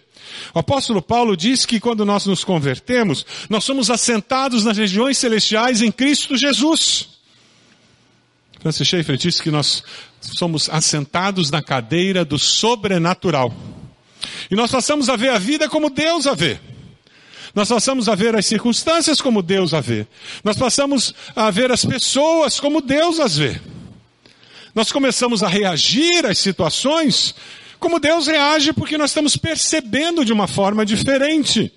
O 0.54 0.60
apóstolo 0.60 1.02
Paulo 1.02 1.38
diz 1.38 1.66
que 1.66 1.80
quando 1.80 2.06
nós 2.06 2.26
nos 2.26 2.44
convertemos, 2.44 3.26
nós 3.50 3.64
somos 3.64 3.90
assentados 3.90 4.64
nas 4.64 4.78
regiões 4.78 5.18
celestiais 5.18 5.82
em 5.82 5.92
Cristo 5.92 6.36
Jesus. 6.36 7.10
Francis 8.60 8.88
Schaeffer 8.88 9.18
disse 9.18 9.44
que 9.44 9.52
nós 9.52 9.84
somos 10.22 10.70
assentados 10.70 11.52
na 11.52 11.62
cadeira 11.62 12.24
do 12.24 12.40
sobrenatural. 12.40 13.54
E 14.50 14.56
nós 14.56 14.72
passamos 14.72 15.10
a 15.10 15.16
ver 15.16 15.30
a 15.30 15.38
vida 15.38 15.70
como 15.70 15.90
Deus 15.90 16.26
a 16.26 16.34
vê. 16.34 16.60
Nós 17.54 17.70
passamos 17.70 18.10
a 18.10 18.16
ver 18.16 18.36
as 18.36 18.46
circunstâncias 18.46 19.22
como 19.22 19.42
Deus 19.42 19.74
a 19.74 19.80
vê. 19.80 20.08
Nós 20.44 20.58
passamos 20.58 21.14
a 21.36 21.52
ver 21.52 21.72
as 21.72 21.86
pessoas 21.86 22.60
como 22.60 22.82
Deus 22.82 23.20
as 23.20 23.38
vê. 23.38 23.62
Nós 24.74 24.92
começamos 24.92 25.44
a 25.44 25.48
reagir 25.48 26.26
às 26.26 26.40
situações 26.40 27.36
como 27.80 28.00
Deus 28.00 28.28
reage 28.28 28.74
porque 28.74 28.98
nós 28.98 29.12
estamos 29.12 29.38
percebendo 29.38 30.26
de 30.26 30.34
uma 30.34 30.48
forma 30.48 30.86
diferente. 30.86 31.72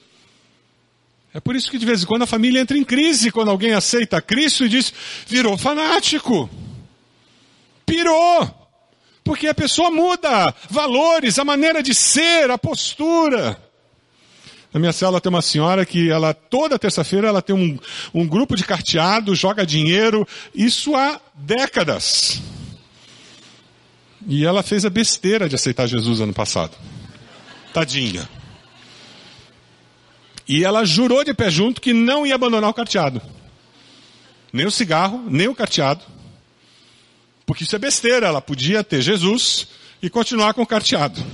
É 1.35 1.41
por 1.41 1.55
isso 1.55 1.71
que 1.71 1.77
de 1.77 1.85
vez 1.85 2.03
em 2.03 2.07
quando 2.07 2.23
a 2.23 2.27
família 2.27 2.61
entra 2.61 2.79
em 2.79 2.85
crise 2.85 3.31
quando 3.31 3.51
alguém 3.51 3.75
aceita 3.75 4.23
Cristo 4.23 4.65
e 4.65 4.69
diz, 4.69 4.93
virou 5.27 5.59
fanático 5.59 6.49
pirou. 7.87 8.51
Porque 9.23 9.47
a 9.49 9.55
pessoa 9.55 9.91
muda 9.91 10.55
valores, 10.69 11.39
a 11.39 11.45
maneira 11.45 11.83
de 11.83 11.95
ser, 11.95 12.51
a 12.51 12.59
postura. 12.59 13.61
Na 14.77 14.81
minha 14.81 14.93
cela 14.93 15.23
tem 15.23 15.31
uma 15.31 15.41
senhora 15.41 15.87
que 15.87 16.11
ela, 16.11 16.35
toda 16.35 16.79
terça-feira, 16.79 17.29
ela 17.29 17.41
tem 17.41 17.57
um, 17.57 17.79
um 18.13 18.29
grupo 18.29 18.55
de 18.55 18.63
carteado, 18.63 19.35
joga 19.35 19.65
dinheiro, 19.65 20.29
isso 20.55 20.95
há 20.95 21.19
décadas. 21.35 22.43
E 24.29 24.45
ela 24.45 24.63
fez 24.63 24.85
a 24.85 24.91
besteira 24.91 25.49
de 25.49 25.55
aceitar 25.55 25.87
Jesus 25.87 26.21
ano 26.21 26.35
passado. 26.35 26.77
Tadinha. 27.73 28.29
E 30.47 30.63
ela 30.63 30.85
jurou 30.85 31.25
de 31.25 31.33
pé 31.33 31.49
junto 31.49 31.81
que 31.81 31.95
não 31.95 32.27
ia 32.27 32.35
abandonar 32.35 32.69
o 32.69 32.75
carteado. 32.75 33.23
nem 34.53 34.67
o 34.67 34.71
cigarro, 34.71 35.25
nem 35.27 35.49
o 35.49 35.55
carteado. 35.55 36.05
Porque 37.47 37.65
isso 37.65 37.75
é 37.75 37.79
besteira, 37.79 38.27
ela 38.27 38.43
podia 38.43 38.85
ter 38.85 39.01
Jesus 39.01 39.69
e 40.03 40.11
continuar 40.11 40.53
com 40.53 40.61
o 40.61 40.67
carteado. 40.67 41.25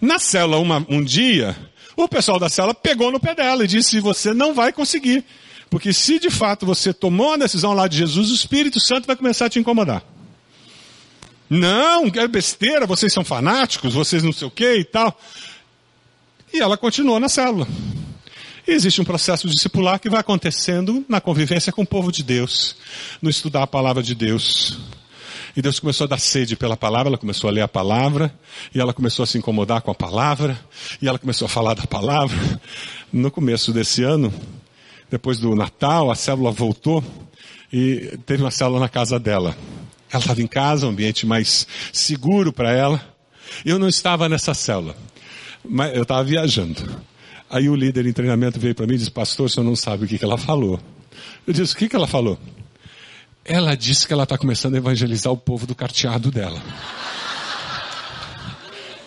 Na 0.00 0.18
cela, 0.18 0.56
uma, 0.56 0.86
um 0.88 1.04
dia, 1.04 1.54
o 1.96 2.08
pessoal 2.08 2.38
da 2.38 2.48
cela 2.48 2.74
pegou 2.74 3.10
no 3.10 3.20
pé 3.20 3.34
dela 3.34 3.64
e 3.64 3.68
disse: 3.68 4.00
Você 4.00 4.34
não 4.34 4.54
vai 4.54 4.72
conseguir. 4.72 5.24
Porque 5.70 5.92
se 5.92 6.18
de 6.18 6.30
fato 6.30 6.64
você 6.64 6.92
tomou 6.92 7.32
a 7.32 7.36
decisão 7.36 7.72
lá 7.72 7.88
de 7.88 7.96
Jesus, 7.96 8.30
o 8.30 8.34
Espírito 8.34 8.78
Santo 8.78 9.06
vai 9.06 9.16
começar 9.16 9.46
a 9.46 9.50
te 9.50 9.58
incomodar. 9.58 10.04
Não, 11.48 12.06
é 12.14 12.26
besteira, 12.26 12.86
vocês 12.86 13.12
são 13.12 13.24
fanáticos, 13.24 13.94
vocês 13.94 14.22
não 14.22 14.32
sei 14.32 14.46
o 14.46 14.50
que 14.50 14.76
e 14.76 14.84
tal. 14.84 15.18
E 16.52 16.60
ela 16.60 16.76
continuou 16.76 17.18
na 17.18 17.28
célula. 17.28 17.66
E 18.66 18.72
existe 18.72 19.00
um 19.00 19.04
processo 19.04 19.48
discipular 19.48 20.00
que 20.00 20.08
vai 20.08 20.20
acontecendo 20.20 21.04
na 21.08 21.20
convivência 21.20 21.72
com 21.72 21.82
o 21.82 21.86
povo 21.86 22.10
de 22.10 22.22
Deus, 22.22 22.76
no 23.20 23.28
estudar 23.28 23.64
a 23.64 23.66
palavra 23.66 24.02
de 24.02 24.14
Deus. 24.14 24.78
E 25.56 25.62
Deus 25.62 25.78
começou 25.78 26.06
a 26.06 26.08
dar 26.08 26.18
sede 26.18 26.56
pela 26.56 26.76
palavra, 26.76 27.10
ela 27.10 27.18
começou 27.18 27.48
a 27.48 27.52
ler 27.52 27.60
a 27.60 27.68
palavra, 27.68 28.34
e 28.74 28.80
ela 28.80 28.92
começou 28.92 29.22
a 29.22 29.26
se 29.26 29.38
incomodar 29.38 29.82
com 29.82 29.90
a 29.90 29.94
palavra, 29.94 30.58
e 31.00 31.06
ela 31.06 31.18
começou 31.18 31.46
a 31.46 31.48
falar 31.48 31.74
da 31.74 31.86
palavra. 31.86 32.60
No 33.12 33.30
começo 33.30 33.72
desse 33.72 34.02
ano, 34.02 34.34
depois 35.08 35.38
do 35.38 35.54
Natal, 35.54 36.10
a 36.10 36.16
célula 36.16 36.50
voltou 36.50 37.04
e 37.72 38.18
teve 38.26 38.42
uma 38.42 38.50
célula 38.50 38.80
na 38.80 38.88
casa 38.88 39.18
dela. 39.18 39.56
Ela 40.10 40.20
estava 40.20 40.42
em 40.42 40.46
casa, 40.46 40.86
um 40.86 40.90
ambiente 40.90 41.24
mais 41.24 41.66
seguro 41.92 42.52
para 42.52 42.72
ela. 42.72 43.00
Eu 43.64 43.78
não 43.78 43.88
estava 43.88 44.28
nessa 44.28 44.54
célula, 44.54 44.96
mas 45.64 45.94
eu 45.94 46.02
estava 46.02 46.24
viajando. 46.24 47.04
Aí 47.48 47.68
o 47.68 47.76
líder 47.76 48.06
em 48.06 48.12
treinamento 48.12 48.58
veio 48.58 48.74
para 48.74 48.86
mim 48.86 48.94
e 48.94 48.98
disse, 48.98 49.10
pastor, 49.10 49.48
você 49.48 49.60
não 49.60 49.76
sabe 49.76 50.04
o 50.04 50.08
que, 50.08 50.18
que 50.18 50.24
ela 50.24 50.36
falou. 50.36 50.80
Eu 51.46 51.52
disse, 51.52 51.74
o 51.74 51.76
que, 51.76 51.88
que 51.88 51.94
ela 51.94 52.08
falou? 52.08 52.38
Ela 53.44 53.76
disse 53.76 54.06
que 54.06 54.12
ela 54.12 54.22
está 54.22 54.38
começando 54.38 54.74
a 54.74 54.78
evangelizar 54.78 55.30
o 55.30 55.36
povo 55.36 55.66
do 55.66 55.74
carteado 55.74 56.30
dela. 56.30 56.62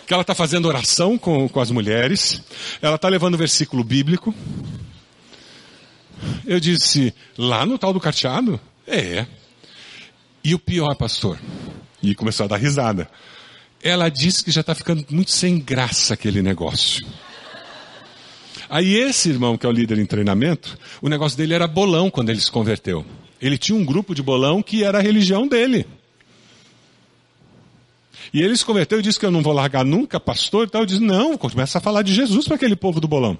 Que 0.06 0.14
ela 0.14 0.22
está 0.22 0.34
fazendo 0.34 0.68
oração 0.68 1.18
com, 1.18 1.48
com 1.48 1.60
as 1.60 1.70
mulheres, 1.70 2.40
ela 2.80 2.94
está 2.94 3.08
levando 3.08 3.34
o 3.34 3.38
versículo 3.38 3.82
bíblico. 3.82 4.32
Eu 6.46 6.60
disse, 6.60 7.12
lá 7.36 7.66
no 7.66 7.78
tal 7.78 7.92
do 7.92 8.00
carteado? 8.00 8.60
É. 8.86 9.26
E 10.42 10.54
o 10.54 10.58
pior, 10.58 10.94
pastor? 10.94 11.38
E 12.00 12.14
começou 12.14 12.44
a 12.44 12.48
dar 12.48 12.56
risada. 12.56 13.10
Ela 13.82 14.08
disse 14.08 14.44
que 14.44 14.52
já 14.52 14.60
está 14.60 14.74
ficando 14.74 15.04
muito 15.10 15.32
sem 15.32 15.58
graça 15.58 16.14
aquele 16.14 16.42
negócio. 16.42 17.04
Aí 18.70 18.94
esse 18.94 19.30
irmão, 19.30 19.58
que 19.58 19.66
é 19.66 19.68
o 19.68 19.72
líder 19.72 19.98
em 19.98 20.06
treinamento, 20.06 20.78
o 21.02 21.08
negócio 21.08 21.36
dele 21.36 21.54
era 21.54 21.66
bolão 21.66 22.08
quando 22.08 22.30
ele 22.30 22.40
se 22.40 22.50
converteu. 22.50 23.04
Ele 23.40 23.56
tinha 23.56 23.78
um 23.78 23.84
grupo 23.84 24.14
de 24.14 24.22
bolão 24.22 24.62
que 24.62 24.82
era 24.82 24.98
a 24.98 25.02
religião 25.02 25.46
dele. 25.46 25.86
E 28.32 28.42
ele 28.42 28.56
se 28.56 28.64
converteu 28.64 28.98
e 28.98 29.02
disse 29.02 29.18
que 29.18 29.24
eu 29.24 29.30
não 29.30 29.42
vou 29.42 29.52
largar 29.52 29.84
nunca, 29.84 30.20
pastor 30.20 30.66
e 30.66 30.70
tal. 30.70 30.82
Eu 30.82 30.86
disse, 30.86 31.00
não, 31.00 31.36
começa 31.38 31.78
a 31.78 31.80
falar 31.80 32.02
de 32.02 32.12
Jesus 32.12 32.46
para 32.46 32.56
aquele 32.56 32.76
povo 32.76 33.00
do 33.00 33.08
bolão. 33.08 33.38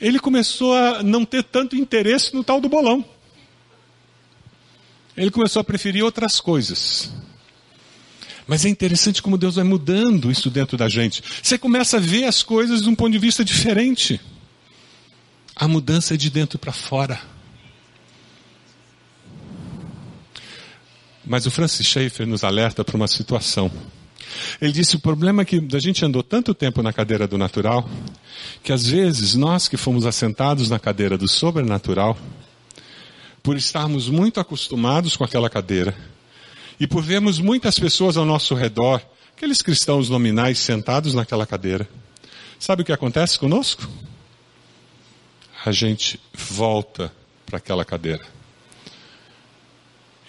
Ele 0.00 0.18
começou 0.18 0.74
a 0.74 1.02
não 1.02 1.24
ter 1.24 1.42
tanto 1.44 1.76
interesse 1.76 2.34
no 2.34 2.44
tal 2.44 2.60
do 2.60 2.68
bolão. 2.68 3.04
Ele 5.16 5.30
começou 5.30 5.60
a 5.60 5.64
preferir 5.64 6.04
outras 6.04 6.40
coisas. 6.40 7.10
Mas 8.46 8.66
é 8.66 8.68
interessante 8.68 9.22
como 9.22 9.38
Deus 9.38 9.54
vai 9.54 9.64
mudando 9.64 10.30
isso 10.30 10.50
dentro 10.50 10.76
da 10.76 10.88
gente. 10.88 11.22
Você 11.42 11.56
começa 11.56 11.96
a 11.96 12.00
ver 12.00 12.24
as 12.24 12.42
coisas 12.42 12.82
de 12.82 12.88
um 12.88 12.94
ponto 12.94 13.12
de 13.12 13.18
vista 13.18 13.42
diferente. 13.42 14.20
A 15.56 15.68
mudança 15.68 16.14
é 16.14 16.16
de 16.16 16.30
dentro 16.30 16.58
para 16.58 16.72
fora. 16.72 17.20
Mas 21.24 21.46
o 21.46 21.50
Francis 21.50 21.86
Schaeffer 21.86 22.26
nos 22.26 22.42
alerta 22.42 22.84
para 22.84 22.96
uma 22.96 23.06
situação. 23.06 23.70
Ele 24.60 24.72
disse: 24.72 24.96
o 24.96 25.00
problema 25.00 25.42
é 25.42 25.44
que 25.44 25.66
a 25.72 25.78
gente 25.78 26.04
andou 26.04 26.22
tanto 26.22 26.54
tempo 26.54 26.82
na 26.82 26.92
cadeira 26.92 27.26
do 27.28 27.38
natural, 27.38 27.88
que 28.62 28.72
às 28.72 28.84
vezes 28.86 29.34
nós 29.34 29.68
que 29.68 29.76
fomos 29.76 30.06
assentados 30.06 30.68
na 30.68 30.78
cadeira 30.78 31.16
do 31.16 31.28
sobrenatural, 31.28 32.18
por 33.42 33.56
estarmos 33.56 34.08
muito 34.08 34.40
acostumados 34.40 35.16
com 35.16 35.22
aquela 35.22 35.48
cadeira, 35.48 35.96
e 36.80 36.86
por 36.86 37.02
vermos 37.02 37.38
muitas 37.38 37.78
pessoas 37.78 38.16
ao 38.16 38.24
nosso 38.24 38.54
redor, 38.54 39.00
aqueles 39.36 39.62
cristãos 39.62 40.08
nominais 40.08 40.58
sentados 40.58 41.14
naquela 41.14 41.46
cadeira, 41.46 41.88
sabe 42.58 42.82
o 42.82 42.84
que 42.84 42.92
acontece 42.92 43.38
conosco? 43.38 43.88
A 45.64 45.72
gente 45.72 46.20
volta 46.32 47.10
para 47.46 47.58
aquela 47.58 47.84
cadeira. 47.84 48.24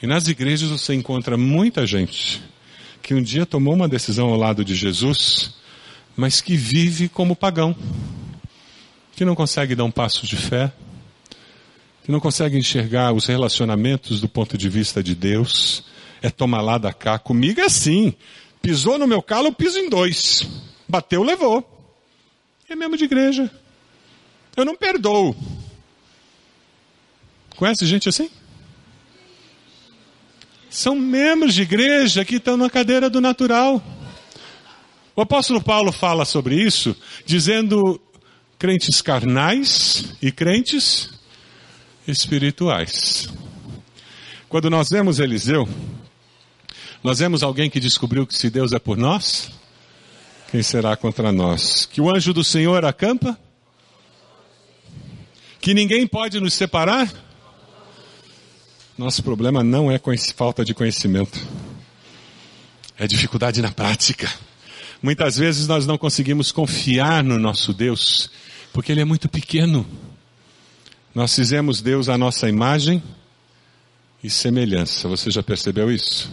E 0.02 0.08
nas 0.08 0.28
igrejas 0.28 0.70
você 0.70 0.94
encontra 0.94 1.36
muita 1.36 1.86
gente 1.86 2.42
que 3.02 3.14
um 3.14 3.22
dia 3.22 3.46
tomou 3.46 3.74
uma 3.74 3.88
decisão 3.88 4.30
ao 4.30 4.38
lado 4.38 4.64
de 4.64 4.74
Jesus, 4.74 5.54
mas 6.16 6.42
que 6.42 6.56
vive 6.56 7.10
como 7.10 7.36
pagão, 7.36 7.76
que 9.16 9.26
não 9.26 9.36
consegue 9.36 9.76
dar 9.76 9.84
um 9.84 9.92
passo 9.92 10.26
de 10.26 10.36
fé, 10.36 10.72
que 12.04 12.12
não 12.12 12.20
consegue 12.20 12.58
enxergar 12.58 13.12
os 13.14 13.26
relacionamentos 13.26 14.22
do 14.22 14.30
ponto 14.30 14.58
de 14.58 14.70
vista 14.70 15.04
de 15.04 15.14
Deus, 15.14 15.84
é 16.22 16.30
tomar 16.30 16.62
lá 16.62 16.78
da 16.78 16.94
cá. 16.94 17.20
Comigo 17.20 17.60
é 17.60 17.66
assim. 17.66 18.14
Pisou 18.62 18.98
no 18.98 19.08
meu 19.08 19.22
calo, 19.22 19.48
eu 19.48 19.54
piso 19.54 19.78
em 19.78 19.90
dois. 19.90 20.48
Bateu, 20.88 21.24
levou. 21.24 21.64
É 22.70 22.76
mesmo 22.76 22.98
de 22.98 23.04
igreja. 23.04 23.52
Eu 24.56 24.66
não 24.66 24.76
perdoo. 24.76 25.36
Conhece 27.56 27.86
gente 27.86 28.10
assim? 28.10 28.30
São 30.70 30.96
membros 30.96 31.54
de 31.54 31.62
igreja 31.62 32.26
que 32.26 32.36
estão 32.36 32.58
na 32.58 32.70
cadeira 32.70 33.10
do 33.10 33.22
natural. 33.22 33.82
O 35.16 35.22
apóstolo 35.22 35.62
Paulo 35.62 35.92
fala 35.92 36.26
sobre 36.26 36.56
isso, 36.56 36.96
dizendo 37.26 38.02
crentes 38.60 39.02
carnais 39.02 40.14
e 40.22 40.32
crentes 40.32 41.10
espirituais. 42.06 43.30
Quando 44.50 44.70
nós 44.70 44.90
vemos 44.90 45.20
Eliseu, 45.20 45.68
nós 47.02 47.20
vemos 47.20 47.44
alguém 47.44 47.70
que 47.70 47.80
descobriu 47.80 48.28
que 48.28 48.36
se 48.36 48.50
Deus 48.50 48.74
é 48.74 48.80
por 48.80 48.98
nós, 48.98 49.52
quem 50.52 50.62
será 50.62 50.96
contra 50.96 51.32
nós? 51.32 51.86
Que 51.86 52.02
o 52.02 52.14
anjo 52.14 52.34
do 52.34 52.44
Senhor 52.44 52.84
acampa? 52.84 53.38
Que 55.66 55.74
ninguém 55.74 56.06
pode 56.06 56.40
nos 56.40 56.54
separar? 56.54 57.12
Nosso 58.96 59.24
problema 59.24 59.64
não 59.64 59.92
é 59.92 60.00
falta 60.36 60.64
de 60.64 60.76
conhecimento, 60.76 61.44
é 62.96 63.08
dificuldade 63.08 63.64
na 63.64 63.72
prática. 63.72 64.32
Muitas 65.02 65.38
vezes 65.38 65.68
nós 65.68 65.88
não 65.88 65.98
conseguimos 65.98 66.52
confiar 66.52 67.24
no 67.24 67.40
nosso 67.40 67.74
Deus, 67.74 68.30
porque 68.72 68.92
Ele 68.92 69.02
é 69.02 69.06
muito 69.06 69.28
pequeno. 69.28 69.84
Nós 71.16 71.34
fizemos 71.34 71.82
Deus 71.82 72.10
a 72.10 72.16
nossa 72.16 72.48
imagem 72.48 73.02
e 74.24 74.30
semelhança. 74.30 75.08
Você 75.08 75.32
já 75.32 75.42
percebeu 75.42 75.92
isso? 75.92 76.32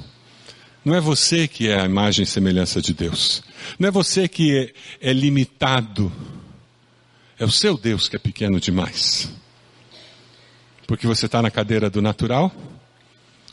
Não 0.85 0.95
é 0.95 1.01
você 1.01 1.49
que 1.49 1.69
é 1.69 1.81
a 1.81 1.87
imagem 1.87 2.25
e 2.25 2.27
semelhança 2.27 2.83
de 2.83 2.93
Deus. 2.93 3.43
Não 3.79 3.89
é 3.89 3.91
você 3.91 4.29
que 4.29 4.75
é, 5.01 5.09
é 5.09 5.13
limitado. 5.15 6.13
É 7.39 7.45
o 7.45 7.51
seu 7.51 7.77
Deus 7.77 8.09
que 8.09 8.17
é 8.17 8.19
pequeno 8.19 8.61
demais. 8.61 9.33
Porque 10.87 11.07
você 11.07 11.27
está 11.27 11.41
na 11.41 11.51
cadeira 11.51 11.89
do 11.89 12.03
natural, 12.03 12.53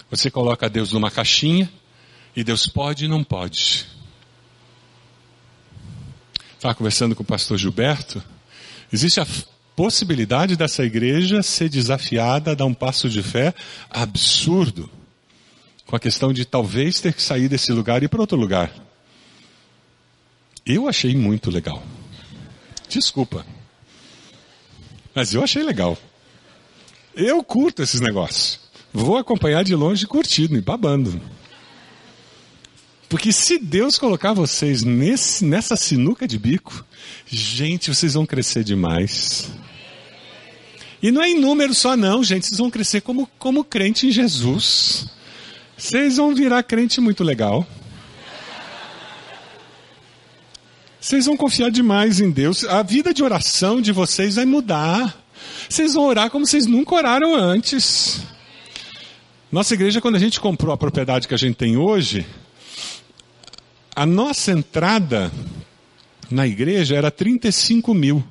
você 0.09 0.29
coloca 0.29 0.69
Deus 0.69 0.91
numa 0.91 1.09
caixinha, 1.11 1.71
e 2.35 2.43
Deus 2.43 2.67
pode 2.67 3.05
e 3.05 3.07
não 3.07 3.23
pode. 3.23 3.85
Estava 6.55 6.75
conversando 6.75 7.15
com 7.15 7.23
o 7.23 7.25
pastor 7.25 7.57
Gilberto. 7.57 8.21
Existe 8.91 9.19
a 9.19 9.27
possibilidade 9.75 10.55
dessa 10.55 10.83
igreja 10.83 11.41
ser 11.41 11.69
desafiada 11.69 12.51
a 12.51 12.55
dar 12.55 12.65
um 12.65 12.73
passo 12.73 13.09
de 13.09 13.23
fé 13.23 13.53
absurdo 13.89 14.89
com 15.85 15.95
a 15.95 15.99
questão 15.99 16.33
de 16.33 16.45
talvez 16.45 16.99
ter 16.99 17.13
que 17.13 17.21
sair 17.21 17.47
desse 17.47 17.71
lugar 17.71 18.01
e 18.01 18.06
ir 18.06 18.10
para 18.10 18.21
outro 18.21 18.37
lugar. 18.37 18.71
Eu 20.65 20.87
achei 20.87 21.15
muito 21.15 21.49
legal. 21.49 21.81
Desculpa. 22.87 23.45
Mas 25.13 25.33
eu 25.33 25.43
achei 25.43 25.63
legal. 25.63 25.97
Eu 27.15 27.43
curto 27.43 27.81
esses 27.81 27.99
negócios. 27.99 28.60
Vou 28.93 29.17
acompanhar 29.17 29.63
de 29.63 29.75
longe 29.75 30.07
curtindo 30.07 30.55
e 30.57 30.62
babando. 30.62 31.21
Porque 33.07 33.31
se 33.31 33.57
Deus 33.57 33.97
colocar 33.97 34.33
vocês 34.33 34.83
nesse, 34.83 35.43
nessa 35.43 35.75
sinuca 35.75 36.27
de 36.27 36.37
bico, 36.37 36.85
gente, 37.25 37.93
vocês 37.93 38.13
vão 38.13 38.25
crescer 38.25 38.63
demais. 38.63 39.49
E 41.01 41.12
não 41.12 41.21
é 41.21 41.29
em 41.29 41.39
número 41.39 41.73
só 41.73 41.97
não, 41.97 42.23
gente, 42.23 42.45
vocês 42.45 42.60
vão 42.60 42.69
crescer 42.69 43.01
como, 43.01 43.27
como 43.39 43.63
crente 43.63 44.05
em 44.05 44.12
Jesus. 44.12 45.07
Vocês 45.75 46.17
vão 46.17 46.35
virar 46.35 46.62
crente 46.62 47.01
muito 47.01 47.23
legal. 47.23 47.65
Vocês 51.10 51.25
vão 51.25 51.35
confiar 51.35 51.71
demais 51.71 52.19
em 52.19 52.29
Deus. 52.29 52.63
A 52.65 52.83
vida 52.83 53.12
de 53.12 53.23
oração 53.23 53.81
de 53.81 53.91
vocês 53.91 54.35
vai 54.35 54.45
mudar. 54.45 55.19
Vocês 55.67 55.95
vão 55.95 56.03
orar 56.03 56.29
como 56.29 56.45
vocês 56.45 56.67
nunca 56.67 56.93
oraram 56.93 57.33
antes. 57.33 58.21
Nossa 59.51 59.73
igreja, 59.73 59.99
quando 59.99 60.17
a 60.17 60.19
gente 60.19 60.39
comprou 60.39 60.71
a 60.71 60.77
propriedade 60.77 61.27
que 61.27 61.33
a 61.33 61.37
gente 61.37 61.55
tem 61.55 61.77
hoje, 61.77 62.27
a 63.95 64.05
nossa 64.05 64.51
entrada 64.51 65.31
na 66.29 66.45
igreja 66.45 66.95
era 66.95 67.10
35 67.10 67.91
mil. 67.91 68.23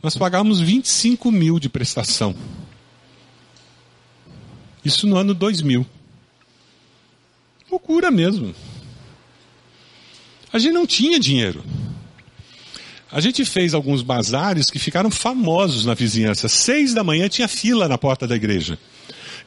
Nós 0.00 0.16
pagávamos 0.16 0.60
25 0.60 1.32
mil 1.32 1.58
de 1.58 1.68
prestação. 1.68 2.32
Isso 4.84 5.04
no 5.08 5.16
ano 5.16 5.34
2000. 5.34 5.84
Loucura 7.68 8.08
mesmo. 8.12 8.54
A 10.52 10.60
gente 10.60 10.74
não 10.74 10.86
tinha 10.86 11.18
dinheiro. 11.18 11.64
A 13.14 13.20
gente 13.20 13.44
fez 13.44 13.74
alguns 13.74 14.02
bazares 14.02 14.66
que 14.68 14.76
ficaram 14.76 15.08
famosos 15.08 15.86
na 15.86 15.94
vizinhança. 15.94 16.48
Seis 16.48 16.92
da 16.92 17.04
manhã 17.04 17.28
tinha 17.28 17.46
fila 17.46 17.88
na 17.88 17.96
porta 17.96 18.26
da 18.26 18.34
igreja. 18.34 18.76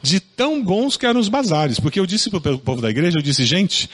De 0.00 0.20
tão 0.20 0.64
bons 0.64 0.96
que 0.96 1.04
eram 1.04 1.20
os 1.20 1.28
bazares. 1.28 1.78
Porque 1.78 2.00
eu 2.00 2.06
disse 2.06 2.30
para 2.30 2.54
o 2.54 2.58
povo 2.58 2.80
da 2.80 2.88
igreja, 2.88 3.18
eu 3.18 3.22
disse, 3.22 3.44
gente, 3.44 3.90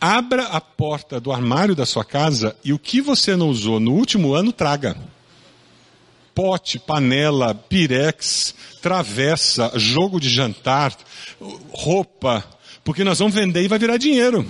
abra 0.00 0.44
a 0.44 0.60
porta 0.60 1.18
do 1.18 1.32
armário 1.32 1.74
da 1.74 1.84
sua 1.84 2.04
casa 2.04 2.54
e 2.64 2.72
o 2.72 2.78
que 2.78 3.00
você 3.00 3.34
não 3.34 3.48
usou 3.48 3.80
no 3.80 3.92
último 3.92 4.34
ano, 4.34 4.52
traga. 4.52 4.96
Pote, 6.32 6.78
panela, 6.78 7.56
pirex, 7.56 8.54
travessa, 8.80 9.72
jogo 9.74 10.20
de 10.20 10.28
jantar, 10.28 10.96
roupa, 11.72 12.44
porque 12.84 13.02
nós 13.02 13.18
vamos 13.18 13.34
vender 13.34 13.64
e 13.64 13.68
vai 13.68 13.80
virar 13.80 13.96
dinheiro. 13.96 14.46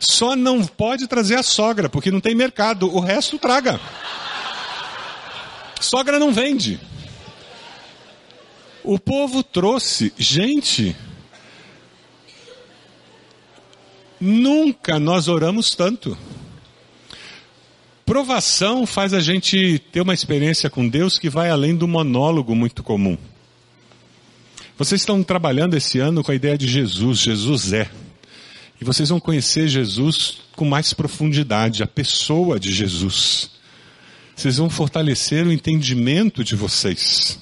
Só 0.00 0.36
não 0.36 0.64
pode 0.64 1.06
trazer 1.06 1.36
a 1.36 1.42
sogra, 1.42 1.88
porque 1.88 2.10
não 2.10 2.20
tem 2.20 2.34
mercado. 2.34 2.94
O 2.94 3.00
resto 3.00 3.38
traga. 3.38 3.80
Sogra 5.80 6.18
não 6.18 6.32
vende. 6.32 6.80
O 8.84 8.98
povo 8.98 9.42
trouxe, 9.42 10.12
gente. 10.16 10.96
Nunca 14.20 14.98
nós 14.98 15.28
oramos 15.28 15.74
tanto. 15.74 16.16
Provação 18.04 18.86
faz 18.86 19.12
a 19.12 19.20
gente 19.20 19.78
ter 19.92 20.00
uma 20.00 20.14
experiência 20.14 20.70
com 20.70 20.88
Deus 20.88 21.18
que 21.18 21.28
vai 21.28 21.50
além 21.50 21.76
do 21.76 21.86
monólogo 21.86 22.54
muito 22.54 22.82
comum. 22.82 23.18
Vocês 24.78 25.02
estão 25.02 25.22
trabalhando 25.22 25.76
esse 25.76 25.98
ano 25.98 26.22
com 26.22 26.32
a 26.32 26.34
ideia 26.34 26.56
de 26.56 26.66
Jesus, 26.66 27.18
Jesus 27.18 27.72
é. 27.72 27.90
E 28.80 28.84
vocês 28.84 29.08
vão 29.08 29.18
conhecer 29.18 29.68
Jesus 29.68 30.38
com 30.54 30.64
mais 30.64 30.92
profundidade, 30.92 31.82
a 31.82 31.86
pessoa 31.86 32.60
de 32.60 32.72
Jesus. 32.72 33.50
Vocês 34.36 34.56
vão 34.56 34.70
fortalecer 34.70 35.46
o 35.46 35.52
entendimento 35.52 36.44
de 36.44 36.54
vocês. 36.54 37.40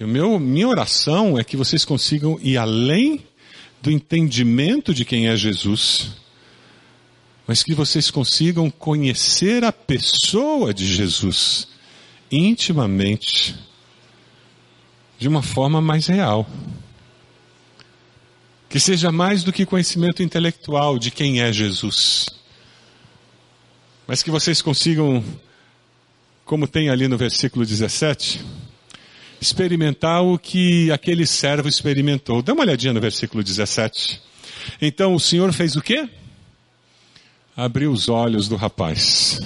E 0.00 0.04
o 0.04 0.08
meu, 0.08 0.38
minha 0.38 0.66
oração 0.66 1.38
é 1.38 1.44
que 1.44 1.56
vocês 1.56 1.84
consigam 1.84 2.38
ir 2.42 2.56
além 2.56 3.22
do 3.82 3.90
entendimento 3.90 4.94
de 4.94 5.04
quem 5.04 5.28
é 5.28 5.36
Jesus, 5.36 6.12
mas 7.46 7.62
que 7.62 7.74
vocês 7.74 8.10
consigam 8.10 8.70
conhecer 8.70 9.62
a 9.64 9.72
pessoa 9.72 10.72
de 10.72 10.86
Jesus 10.86 11.68
intimamente, 12.30 13.54
de 15.18 15.28
uma 15.28 15.42
forma 15.42 15.80
mais 15.80 16.06
real. 16.06 16.48
Que 18.72 18.80
seja 18.80 19.12
mais 19.12 19.44
do 19.44 19.52
que 19.52 19.66
conhecimento 19.66 20.22
intelectual 20.22 20.98
de 20.98 21.10
quem 21.10 21.42
é 21.42 21.52
Jesus. 21.52 22.24
Mas 24.06 24.22
que 24.22 24.30
vocês 24.30 24.62
consigam, 24.62 25.22
como 26.46 26.66
tem 26.66 26.88
ali 26.88 27.06
no 27.06 27.18
versículo 27.18 27.66
17, 27.66 28.42
experimentar 29.38 30.24
o 30.24 30.38
que 30.38 30.90
aquele 30.90 31.26
servo 31.26 31.68
experimentou. 31.68 32.40
Dá 32.40 32.54
uma 32.54 32.62
olhadinha 32.62 32.94
no 32.94 33.00
versículo 33.00 33.44
17. 33.44 34.18
Então 34.80 35.14
o 35.14 35.20
Senhor 35.20 35.52
fez 35.52 35.76
o 35.76 35.82
quê? 35.82 36.08
Abriu 37.54 37.92
os 37.92 38.08
olhos 38.08 38.48
do 38.48 38.56
rapaz. 38.56 39.38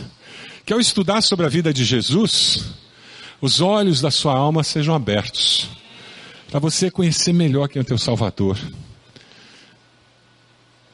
Que 0.65 0.73
ao 0.73 0.79
estudar 0.79 1.21
sobre 1.21 1.45
a 1.45 1.49
vida 1.49 1.73
de 1.73 1.85
Jesus, 1.85 2.65
os 3.41 3.61
olhos 3.61 4.01
da 4.01 4.13
sua 4.13 4.37
alma 4.37 4.63
sejam 4.63 4.95
abertos. 4.95 5.69
Para 6.49 6.61
você 6.61 6.93
conhecer 6.93 7.33
melhor 7.33 7.69
quem 7.69 7.81
é 7.81 7.83
o 7.83 7.85
teu 7.85 7.99
Salvador 7.99 8.57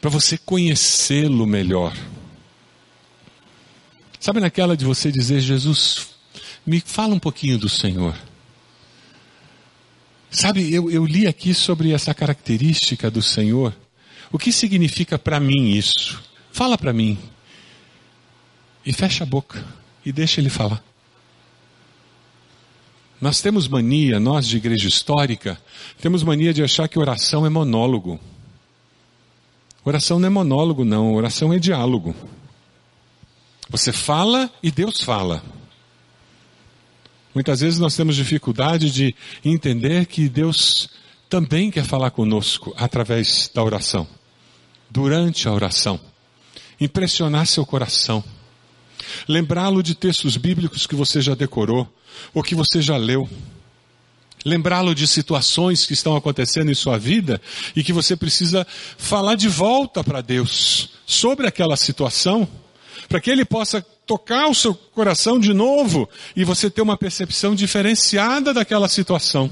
para 0.03 0.11
você 0.11 0.37
conhecê-lo 0.37 1.47
melhor. 1.47 1.97
Sabe 4.19 4.41
naquela 4.41 4.77
de 4.77 4.85
você 4.85 5.13
dizer, 5.13 5.39
Jesus, 5.39 6.09
me 6.67 6.81
fala 6.81 7.15
um 7.15 7.21
pouquinho 7.21 7.57
do 7.57 7.69
Senhor. 7.69 8.19
Sabe, 10.29 10.75
eu, 10.75 10.91
eu 10.91 11.07
li 11.07 11.29
aqui 11.29 11.55
sobre 11.55 11.93
essa 11.93 12.13
característica 12.13 13.09
do 13.13 13.23
Senhor. 13.23 13.73
O 14.33 14.39
que 14.39 14.51
significa 14.51 15.21
para 15.21 15.39
mim 15.39 15.71
isso? 15.71 16.21
Fala 16.51 16.77
para 16.77 16.93
mim. 16.93 17.17
E 18.85 18.93
fecha 18.93 19.23
a 19.23 19.27
boca 19.27 19.65
e 20.05 20.11
deixa 20.11 20.41
ele 20.41 20.51
falar. 20.51 20.83
Nós 23.21 23.41
temos 23.41 23.69
mania, 23.69 24.19
nós 24.19 24.49
de 24.49 24.57
igreja 24.57 24.89
histórica, 24.89 25.63
temos 26.01 26.25
mania 26.25 26.53
de 26.53 26.61
achar 26.61 26.89
que 26.89 26.99
oração 26.99 27.47
é 27.47 27.49
monólogo. 27.49 28.19
Oração 29.85 30.19
não 30.19 30.27
é 30.27 30.31
monólogo, 30.31 30.85
não. 30.85 31.15
Oração 31.15 31.53
é 31.53 31.59
diálogo. 31.59 32.15
Você 33.69 33.93
fala 33.93 34.51
e 34.63 34.71
Deus 34.71 35.01
fala. 35.01 35.43
Muitas 37.35 37.61
vezes 37.61 37.79
nós 37.79 37.97
temos 37.97 38.15
dificuldade 38.15 38.91
de 38.91 39.15
entender 39.45 40.07
que 40.07 40.29
Deus 40.29 40.89
também 41.29 41.71
quer 41.71 41.85
falar 41.85 42.11
conosco 42.11 42.75
através 42.77 43.51
da 43.55 43.63
oração, 43.63 44.07
durante 44.91 45.49
a 45.49 45.53
oração, 45.53 45.99
impressionar 46.79 47.47
seu 47.47 47.65
coração, 47.65 48.23
lembrá-lo 49.27 49.83
de 49.83 49.95
textos 49.95 50.37
bíblicos 50.37 50.87
que 50.87 50.95
você 50.95 51.23
já 51.23 51.35
decorou 51.35 51.89
ou 52.35 52.43
que 52.43 52.55
você 52.55 52.83
já 52.83 52.99
leu 52.99 53.27
lembrá-lo 54.45 54.95
de 54.95 55.07
situações 55.07 55.87
que 55.87 55.93
estão 55.93 56.17
acontecendo 56.17 56.71
em 56.71 56.75
sua 56.75 56.99
vida 56.99 57.41
e 57.75 57.83
que 57.83 57.93
você 57.93 58.17
precisa 58.17 58.67
falar 58.97 59.35
de 59.35 59.49
volta 59.49 60.03
para 60.03 60.21
Deus 60.21 60.91
sobre 61.07 61.47
aquela 61.47 61.77
situação, 61.77 62.49
para 63.09 63.21
que 63.21 63.31
Ele 63.31 63.45
possa 63.45 63.85
tocar 64.07 64.49
o 64.49 64.55
seu 64.55 64.75
coração 64.75 65.39
de 65.39 65.53
novo 65.53 66.09
e 66.35 66.45
você 66.45 66.71
ter 66.71 66.83
uma 66.83 66.97
percepção 66.97 67.55
diferenciada 67.55 68.53
daquela 68.53 68.89
situação. 68.89 69.51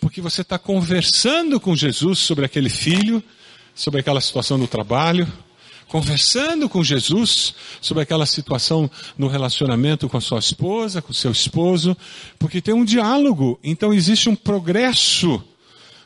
Porque 0.00 0.20
você 0.20 0.42
está 0.42 0.58
conversando 0.58 1.58
com 1.60 1.74
Jesus 1.74 2.18
sobre 2.18 2.44
aquele 2.44 2.68
filho, 2.68 3.22
sobre 3.74 4.00
aquela 4.00 4.20
situação 4.20 4.58
no 4.58 4.66
trabalho, 4.66 5.30
conversando 5.88 6.68
com 6.68 6.82
Jesus 6.82 7.54
sobre 7.80 8.02
aquela 8.02 8.26
situação 8.26 8.90
no 9.16 9.28
relacionamento 9.28 10.08
com 10.08 10.16
a 10.16 10.20
sua 10.20 10.38
esposa, 10.38 11.00
com 11.00 11.12
o 11.12 11.14
seu 11.14 11.30
esposo, 11.30 11.96
porque 12.38 12.60
tem 12.60 12.74
um 12.74 12.84
diálogo, 12.84 13.58
então 13.62 13.92
existe 13.92 14.28
um 14.28 14.36
progresso 14.36 15.42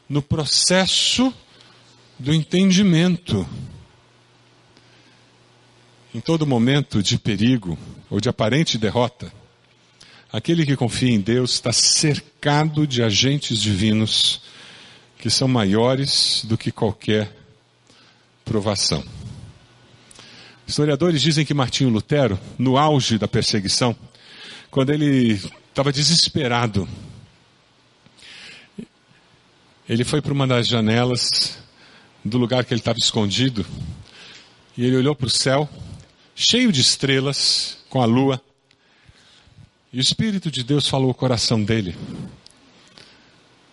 no 0.09 0.21
processo 0.21 1.33
do 2.19 2.35
entendimento. 2.35 3.49
Em 6.13 6.21
todo 6.21 6.47
momento 6.47 7.03
de 7.03 7.17
perigo 7.17 7.79
ou 8.11 8.21
de 8.21 8.29
aparente 8.29 8.77
derrota, 8.77 9.33
aquele 10.33 10.67
que 10.67 10.77
confia 10.77 11.13
em 11.13 11.21
Deus 11.21 11.53
está 11.53 11.73
cercado 11.73 12.87
de 12.87 13.03
agentes 13.03 13.59
divinos 13.59 14.43
que 15.19 15.31
são 15.31 15.47
maiores 15.47 16.45
do 16.45 16.59
que 16.59 16.73
qualquer 16.73 17.31
provação. 18.45 19.05
Historiadores 20.71 21.21
dizem 21.21 21.45
que 21.45 21.53
Martinho 21.53 21.91
Lutero, 21.91 22.39
no 22.57 22.79
auge 22.79 23.19
da 23.19 23.27
perseguição, 23.27 23.95
quando 24.71 24.91
ele 24.91 25.33
estava 25.69 25.93
desesperado, 25.93 26.89
ele 29.89 30.05
foi 30.05 30.23
para 30.23 30.33
uma 30.33 30.47
das 30.47 30.69
janelas 30.69 31.59
do 32.25 32.39
lugar 32.39 32.65
que 32.65 32.73
ele 32.73 32.81
estava 32.81 33.01
escondido 33.01 33.67
e 34.79 34.85
ele 34.85 34.97
olhou 34.97 35.17
para 35.17 35.27
o 35.27 35.31
céu, 35.31 35.69
cheio 36.37 36.71
de 36.71 36.81
estrelas, 36.81 37.79
com 37.89 38.01
a 38.01 38.05
lua, 38.05 38.41
e 39.93 39.99
o 39.99 40.01
Espírito 40.01 40.53
de 40.53 40.63
Deus 40.63 40.89
falou 40.89 41.11
o 41.11 41.15
coração 41.15 41.65
dele. 41.65 41.97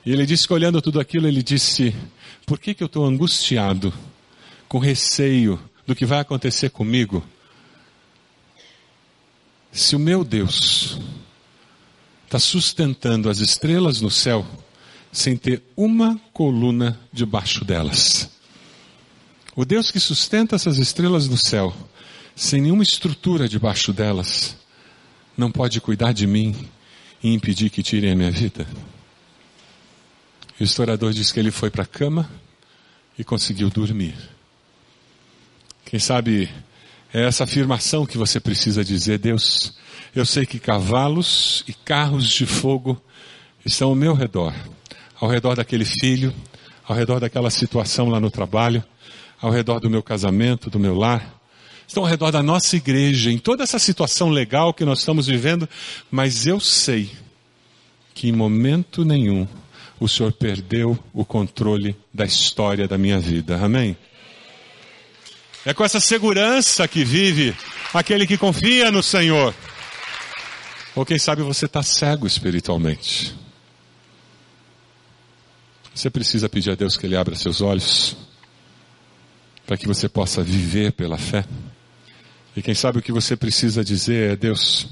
E 0.03 0.11
ele 0.11 0.25
disse 0.25 0.47
que 0.47 0.53
olhando 0.53 0.81
tudo 0.81 0.99
aquilo, 0.99 1.27
ele 1.27 1.43
disse: 1.43 1.95
Por 2.43 2.59
que, 2.59 2.73
que 2.73 2.81
eu 2.81 2.87
estou 2.87 3.05
angustiado, 3.05 3.93
com 4.67 4.79
receio 4.79 5.59
do 5.87 5.95
que 5.95 6.05
vai 6.05 6.19
acontecer 6.19 6.69
comigo 6.69 7.23
se 9.71 9.95
o 9.95 9.99
meu 9.99 10.23
Deus 10.23 10.99
está 12.25 12.37
sustentando 12.37 13.29
as 13.29 13.39
estrelas 13.39 14.01
no 14.01 14.11
céu 14.11 14.45
sem 15.11 15.37
ter 15.37 15.63
uma 15.77 16.19
coluna 16.33 16.99
debaixo 17.11 17.63
delas. 17.63 18.29
O 19.55 19.63
Deus 19.63 19.89
que 19.89 19.99
sustenta 19.99 20.55
essas 20.55 20.77
estrelas 20.77 21.27
no 21.27 21.37
céu 21.37 21.73
sem 22.35 22.61
nenhuma 22.61 22.83
estrutura 22.83 23.47
debaixo 23.47 23.91
delas, 23.91 24.57
não 25.35 25.51
pode 25.51 25.81
cuidar 25.81 26.11
de 26.11 26.27
mim 26.27 26.55
e 27.23 27.33
impedir 27.33 27.69
que 27.69 27.81
tirem 27.81 28.11
a 28.11 28.15
minha 28.15 28.29
vida? 28.29 28.67
O 30.59 30.63
historiador 30.63 31.13
diz 31.13 31.31
que 31.31 31.39
ele 31.39 31.49
foi 31.49 31.71
para 31.71 31.83
a 31.83 31.87
cama 31.87 32.29
e 33.17 33.23
conseguiu 33.23 33.69
dormir. 33.69 34.36
Quem 35.89 36.01
sabe 36.01 36.49
é 37.13 37.23
essa 37.23 37.45
afirmação 37.45 38.05
que 38.05 38.17
você 38.17 38.41
precisa 38.41 38.83
dizer, 38.83 39.19
Deus, 39.19 39.73
eu 40.13 40.25
sei 40.25 40.45
que 40.45 40.59
cavalos 40.59 41.63
e 41.65 41.71
carros 41.71 42.27
de 42.27 42.45
fogo 42.45 43.01
estão 43.65 43.89
ao 43.89 43.95
meu 43.95 44.13
redor, 44.13 44.53
ao 45.17 45.29
redor 45.29 45.55
daquele 45.55 45.85
filho, 45.85 46.33
ao 46.85 46.93
redor 46.93 47.21
daquela 47.21 47.49
situação 47.49 48.09
lá 48.09 48.19
no 48.19 48.29
trabalho, 48.29 48.83
ao 49.41 49.49
redor 49.49 49.79
do 49.79 49.89
meu 49.89 50.03
casamento, 50.03 50.69
do 50.69 50.77
meu 50.77 50.93
lar, 50.93 51.39
estão 51.87 52.03
ao 52.03 52.09
redor 52.09 52.31
da 52.31 52.43
nossa 52.43 52.75
igreja, 52.75 53.31
em 53.31 53.37
toda 53.37 53.63
essa 53.63 53.79
situação 53.79 54.29
legal 54.29 54.73
que 54.73 54.83
nós 54.83 54.99
estamos 54.99 55.27
vivendo, 55.27 55.69
mas 56.11 56.45
eu 56.45 56.59
sei 56.59 57.09
que 58.13 58.27
em 58.27 58.33
momento 58.33 59.05
nenhum 59.05 59.47
o 60.01 60.07
Senhor 60.09 60.33
perdeu 60.33 60.99
o 61.13 61.23
controle 61.23 61.95
da 62.13 62.25
história 62.25 62.89
da 62.89 62.97
minha 62.97 63.21
vida. 63.21 63.57
Amém? 63.63 63.95
É 65.67 65.73
com 65.73 65.83
essa 65.83 65.99
segurança 65.99 66.87
que 66.87 67.03
vive 67.03 67.53
aquele 67.93 68.25
que 68.25 68.37
confia 68.37 68.89
no 68.89 69.03
Senhor. 69.03 69.53
Ou 70.95 71.05
quem 71.05 71.19
sabe 71.19 71.41
você 71.41 71.65
está 71.65 71.83
cego 71.83 72.25
espiritualmente. 72.25 73.35
Você 75.93 76.09
precisa 76.09 76.47
pedir 76.47 76.71
a 76.71 76.75
Deus 76.75 76.95
que 76.95 77.05
Ele 77.05 77.17
abra 77.17 77.35
seus 77.35 77.59
olhos 77.59 78.15
para 79.65 79.75
que 79.75 79.85
você 79.85 80.07
possa 80.07 80.41
viver 80.41 80.93
pela 80.93 81.17
fé. 81.17 81.43
E 82.55 82.61
quem 82.61 82.73
sabe 82.73 82.99
o 82.99 83.01
que 83.01 83.11
você 83.11 83.35
precisa 83.35 83.83
dizer 83.83 84.31
é: 84.31 84.35
Deus, 84.37 84.87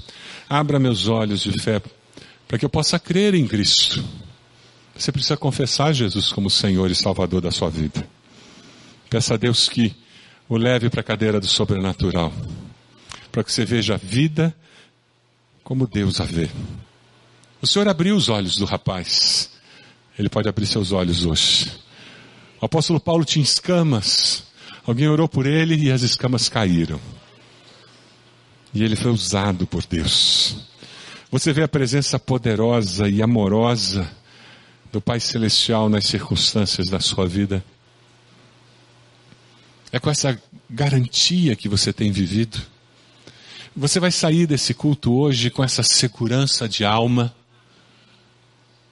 abra 0.46 0.78
meus 0.78 1.08
olhos 1.08 1.40
de 1.40 1.58
fé 1.58 1.80
para 2.46 2.58
que 2.58 2.66
eu 2.66 2.70
possa 2.70 2.98
crer 2.98 3.34
em 3.34 3.46
Cristo. 3.46 4.04
Você 4.94 5.10
precisa 5.10 5.38
confessar 5.38 5.94
Jesus 5.94 6.30
como 6.30 6.50
Senhor 6.50 6.90
e 6.90 6.94
Salvador 6.94 7.40
da 7.40 7.50
sua 7.50 7.70
vida. 7.70 8.06
Peça 9.08 9.32
a 9.32 9.36
Deus 9.38 9.70
que 9.70 10.04
o 10.48 10.56
leve 10.56 10.88
para 10.88 11.00
a 11.00 11.04
cadeira 11.04 11.40
do 11.40 11.46
sobrenatural, 11.46 12.32
para 13.32 13.42
que 13.42 13.52
você 13.52 13.64
veja 13.64 13.94
a 13.94 13.98
vida 13.98 14.54
como 15.64 15.86
Deus 15.86 16.20
a 16.20 16.24
vê. 16.24 16.48
O 17.60 17.66
Senhor 17.66 17.88
abriu 17.88 18.14
os 18.14 18.28
olhos 18.28 18.56
do 18.56 18.64
rapaz, 18.64 19.50
ele 20.18 20.28
pode 20.28 20.48
abrir 20.48 20.66
seus 20.66 20.92
olhos 20.92 21.24
hoje. 21.24 21.72
O 22.60 22.66
apóstolo 22.66 23.00
Paulo 23.00 23.24
tinha 23.24 23.42
escamas, 23.42 24.44
alguém 24.86 25.08
orou 25.08 25.28
por 25.28 25.46
ele 25.46 25.74
e 25.74 25.90
as 25.90 26.02
escamas 26.02 26.48
caíram. 26.48 27.00
E 28.72 28.84
ele 28.84 28.94
foi 28.94 29.10
usado 29.10 29.66
por 29.66 29.84
Deus. 29.84 30.56
Você 31.30 31.52
vê 31.52 31.62
a 31.62 31.68
presença 31.68 32.18
poderosa 32.18 33.08
e 33.08 33.20
amorosa 33.20 34.08
do 34.92 35.00
Pai 35.00 35.18
Celestial 35.18 35.88
nas 35.88 36.06
circunstâncias 36.06 36.88
da 36.88 37.00
sua 37.00 37.26
vida? 37.26 37.64
É 39.92 39.98
com 39.98 40.10
essa 40.10 40.40
garantia 40.68 41.54
que 41.54 41.68
você 41.68 41.92
tem 41.92 42.10
vivido? 42.10 42.60
Você 43.76 44.00
vai 44.00 44.10
sair 44.10 44.46
desse 44.46 44.74
culto 44.74 45.12
hoje 45.12 45.50
com 45.50 45.62
essa 45.62 45.82
segurança 45.82 46.68
de 46.68 46.84
alma? 46.84 47.34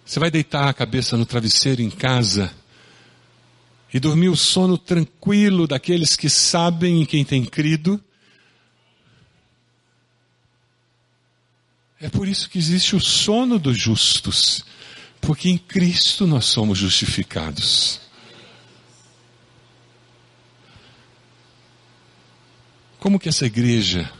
Você 0.04 0.20
vai 0.20 0.30
deitar 0.30 0.68
a 0.68 0.74
cabeça 0.74 1.16
no 1.16 1.24
travesseiro 1.24 1.80
em 1.80 1.90
casa 1.90 2.52
e 3.92 3.98
dormir 3.98 4.28
o 4.28 4.36
sono 4.36 4.76
tranquilo 4.76 5.66
daqueles 5.66 6.16
que 6.16 6.28
sabem 6.28 7.00
em 7.00 7.06
quem 7.06 7.24
tem 7.24 7.44
crido? 7.44 8.02
É 12.00 12.10
por 12.10 12.28
isso 12.28 12.50
que 12.50 12.58
existe 12.58 12.94
o 12.94 13.00
sono 13.00 13.58
dos 13.58 13.78
justos. 13.78 14.64
Porque 15.20 15.48
em 15.48 15.56
Cristo 15.56 16.26
nós 16.26 16.44
somos 16.44 16.76
justificados. 16.76 18.03
Como 23.04 23.18
que 23.18 23.28
essa 23.28 23.44
igreja 23.44 24.10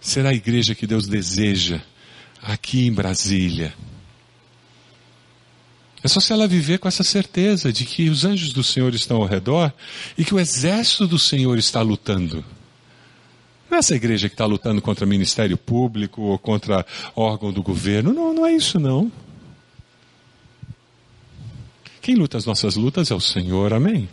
será 0.00 0.30
a 0.30 0.32
igreja 0.32 0.76
que 0.76 0.86
Deus 0.86 1.08
deseja 1.08 1.80
aqui 2.40 2.86
em 2.86 2.92
Brasília? 2.92 3.74
É 6.04 6.06
só 6.06 6.20
se 6.20 6.32
ela 6.32 6.46
viver 6.46 6.78
com 6.78 6.86
essa 6.86 7.02
certeza 7.02 7.72
de 7.72 7.84
que 7.84 8.08
os 8.08 8.24
anjos 8.24 8.52
do 8.52 8.62
Senhor 8.62 8.94
estão 8.94 9.16
ao 9.16 9.26
redor 9.26 9.72
e 10.16 10.24
que 10.24 10.32
o 10.32 10.38
exército 10.38 11.04
do 11.04 11.18
Senhor 11.18 11.58
está 11.58 11.82
lutando. 11.82 12.44
Não 13.68 13.76
é 13.76 13.80
essa 13.80 13.96
igreja 13.96 14.28
que 14.28 14.34
está 14.34 14.46
lutando 14.46 14.80
contra 14.80 15.04
ministério 15.04 15.58
público 15.58 16.22
ou 16.22 16.38
contra 16.38 16.86
órgão 17.12 17.52
do 17.52 17.60
governo. 17.60 18.12
Não, 18.12 18.32
não 18.32 18.46
é 18.46 18.52
isso 18.52 18.78
não. 18.78 19.10
Quem 22.00 22.14
luta 22.14 22.38
as 22.38 22.46
nossas 22.46 22.76
lutas 22.76 23.10
é 23.10 23.14
o 23.16 23.20
Senhor, 23.20 23.72
amém? 23.72 24.08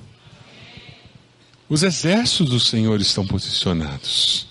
Os 1.70 1.84
exércitos 1.84 2.50
do 2.50 2.60
Senhor 2.60 3.00
estão 3.00 3.26
posicionados. 3.26 4.48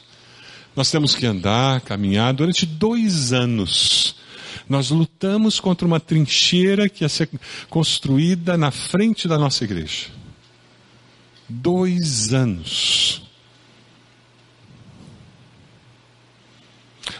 Nós 0.76 0.88
temos 0.88 1.16
que 1.16 1.26
andar, 1.26 1.80
caminhar 1.80 2.32
durante 2.32 2.64
dois 2.64 3.32
anos. 3.32 4.14
Nós 4.68 4.90
lutamos 4.90 5.58
contra 5.58 5.84
uma 5.84 5.98
trincheira 5.98 6.88
que 6.88 7.02
ia 7.02 7.08
ser 7.08 7.28
construída 7.68 8.56
na 8.56 8.70
frente 8.70 9.26
da 9.26 9.36
nossa 9.36 9.64
igreja. 9.64 10.06
Dois 11.48 12.32
anos. 12.32 13.22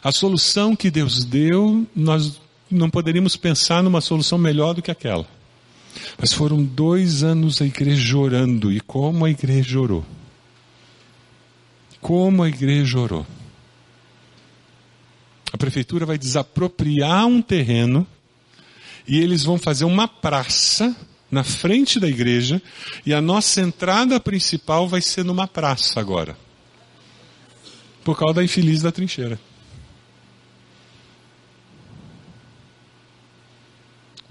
A 0.04 0.12
solução 0.12 0.76
que 0.76 0.90
Deus 0.90 1.24
deu, 1.24 1.84
nós 1.96 2.40
não 2.70 2.88
poderíamos 2.88 3.34
pensar 3.34 3.82
numa 3.82 4.00
solução 4.00 4.38
melhor 4.38 4.74
do 4.74 4.82
que 4.82 4.92
aquela. 4.92 5.26
Mas 6.18 6.32
foram 6.32 6.62
dois 6.62 7.22
anos 7.22 7.60
a 7.60 7.66
igreja 7.66 8.16
orando. 8.16 8.72
E 8.72 8.80
como 8.80 9.24
a 9.24 9.30
igreja 9.30 9.78
orou? 9.78 10.04
Como 12.00 12.42
a 12.42 12.48
igreja 12.48 12.98
orou? 12.98 13.26
A 15.52 15.56
prefeitura 15.56 16.06
vai 16.06 16.18
desapropriar 16.18 17.26
um 17.26 17.42
terreno 17.42 18.06
e 19.06 19.18
eles 19.18 19.42
vão 19.42 19.58
fazer 19.58 19.84
uma 19.84 20.06
praça 20.06 20.94
na 21.30 21.42
frente 21.42 21.98
da 21.98 22.08
igreja 22.08 22.60
e 23.04 23.12
a 23.12 23.20
nossa 23.20 23.60
entrada 23.60 24.20
principal 24.20 24.88
vai 24.88 25.00
ser 25.00 25.24
numa 25.24 25.46
praça 25.46 26.00
agora. 26.00 26.36
Por 28.04 28.16
causa 28.18 28.34
da 28.34 28.44
infeliz 28.44 28.82
da 28.82 28.92
trincheira. 28.92 29.38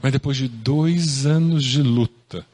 Mas 0.08 0.14
depois 0.14 0.38
de 0.38 0.48
dois 0.48 1.26
anos 1.26 1.66
de 1.66 1.82
luta, 1.82 2.46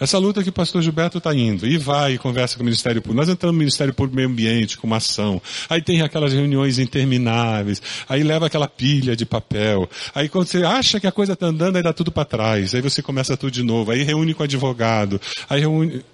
essa 0.00 0.18
luta 0.18 0.42
que 0.42 0.48
o 0.48 0.52
pastor 0.52 0.82
Gilberto 0.82 1.18
está 1.18 1.32
indo, 1.32 1.64
e 1.64 1.78
vai 1.78 2.14
e 2.14 2.18
conversa 2.18 2.56
com 2.56 2.62
o 2.62 2.64
Ministério 2.64 3.00
Público. 3.00 3.20
Nós 3.20 3.28
entramos 3.28 3.54
no 3.54 3.58
Ministério 3.60 3.94
Público 3.94 4.16
Meio 4.16 4.28
Ambiente 4.28 4.76
com 4.76 4.88
uma 4.88 4.96
ação. 4.96 5.40
Aí 5.70 5.80
tem 5.80 6.02
aquelas 6.02 6.32
reuniões 6.32 6.80
intermináveis. 6.80 7.80
Aí 8.08 8.24
leva 8.24 8.46
aquela 8.46 8.66
pilha 8.66 9.14
de 9.14 9.24
papel. 9.24 9.88
Aí 10.12 10.28
quando 10.28 10.48
você 10.48 10.64
acha 10.64 10.98
que 10.98 11.06
a 11.06 11.12
coisa 11.12 11.34
está 11.34 11.46
andando, 11.46 11.76
aí 11.76 11.84
dá 11.84 11.92
tudo 11.92 12.10
para 12.10 12.24
trás. 12.24 12.74
Aí 12.74 12.80
você 12.80 13.00
começa 13.00 13.36
tudo 13.36 13.52
de 13.52 13.62
novo. 13.62 13.92
Aí 13.92 14.02
reúne 14.02 14.34
com 14.34 14.42
o 14.42 14.44
advogado. 14.44 15.20
Aí 15.48 15.60
reúne. 15.60 16.04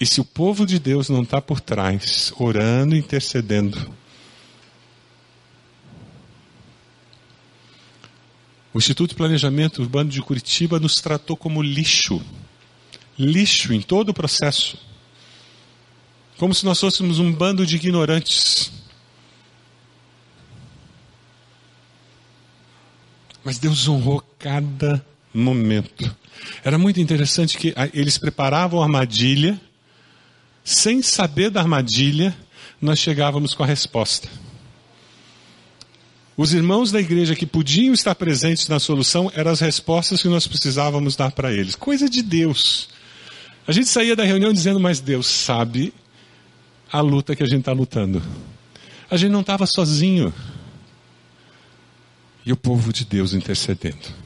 E 0.00 0.04
se 0.04 0.20
o 0.20 0.24
povo 0.24 0.66
de 0.66 0.80
Deus 0.80 1.08
não 1.08 1.22
está 1.22 1.40
por 1.40 1.60
trás, 1.60 2.32
orando, 2.36 2.96
intercedendo, 2.96 3.88
O 8.76 8.78
Instituto 8.78 9.08
de 9.08 9.16
Planejamento 9.16 9.80
Urbano 9.80 10.10
de 10.10 10.20
Curitiba 10.20 10.78
nos 10.78 11.00
tratou 11.00 11.34
como 11.34 11.62
lixo. 11.62 12.22
Lixo 13.18 13.72
em 13.72 13.80
todo 13.80 14.10
o 14.10 14.14
processo. 14.14 14.76
Como 16.36 16.54
se 16.54 16.62
nós 16.66 16.78
fôssemos 16.78 17.18
um 17.18 17.32
bando 17.32 17.64
de 17.64 17.76
ignorantes. 17.76 18.70
Mas 23.42 23.56
Deus 23.56 23.88
honrou 23.88 24.22
cada 24.38 25.02
momento. 25.32 26.14
Era 26.62 26.76
muito 26.76 27.00
interessante 27.00 27.56
que 27.56 27.74
eles 27.94 28.18
preparavam 28.18 28.82
a 28.82 28.84
armadilha, 28.84 29.58
sem 30.62 31.00
saber 31.00 31.48
da 31.48 31.62
armadilha, 31.62 32.36
nós 32.78 32.98
chegávamos 32.98 33.54
com 33.54 33.62
a 33.62 33.66
resposta. 33.66 34.28
Os 36.36 36.52
irmãos 36.52 36.92
da 36.92 37.00
igreja 37.00 37.34
que 37.34 37.46
podiam 37.46 37.94
estar 37.94 38.14
presentes 38.14 38.68
na 38.68 38.78
solução 38.78 39.32
eram 39.34 39.50
as 39.50 39.60
respostas 39.60 40.20
que 40.20 40.28
nós 40.28 40.46
precisávamos 40.46 41.16
dar 41.16 41.32
para 41.32 41.52
eles. 41.52 41.74
Coisa 41.74 42.10
de 42.10 42.22
Deus. 42.22 42.88
A 43.66 43.72
gente 43.72 43.88
saía 43.88 44.14
da 44.14 44.22
reunião 44.22 44.52
dizendo, 44.52 44.78
mas 44.78 45.00
Deus 45.00 45.26
sabe 45.26 45.94
a 46.92 47.00
luta 47.00 47.34
que 47.34 47.42
a 47.42 47.46
gente 47.46 47.60
está 47.60 47.72
lutando. 47.72 48.22
A 49.10 49.16
gente 49.16 49.30
não 49.30 49.40
estava 49.40 49.66
sozinho. 49.66 50.32
E 52.44 52.52
o 52.52 52.56
povo 52.56 52.92
de 52.92 53.04
Deus 53.04 53.32
intercedendo. 53.32 54.25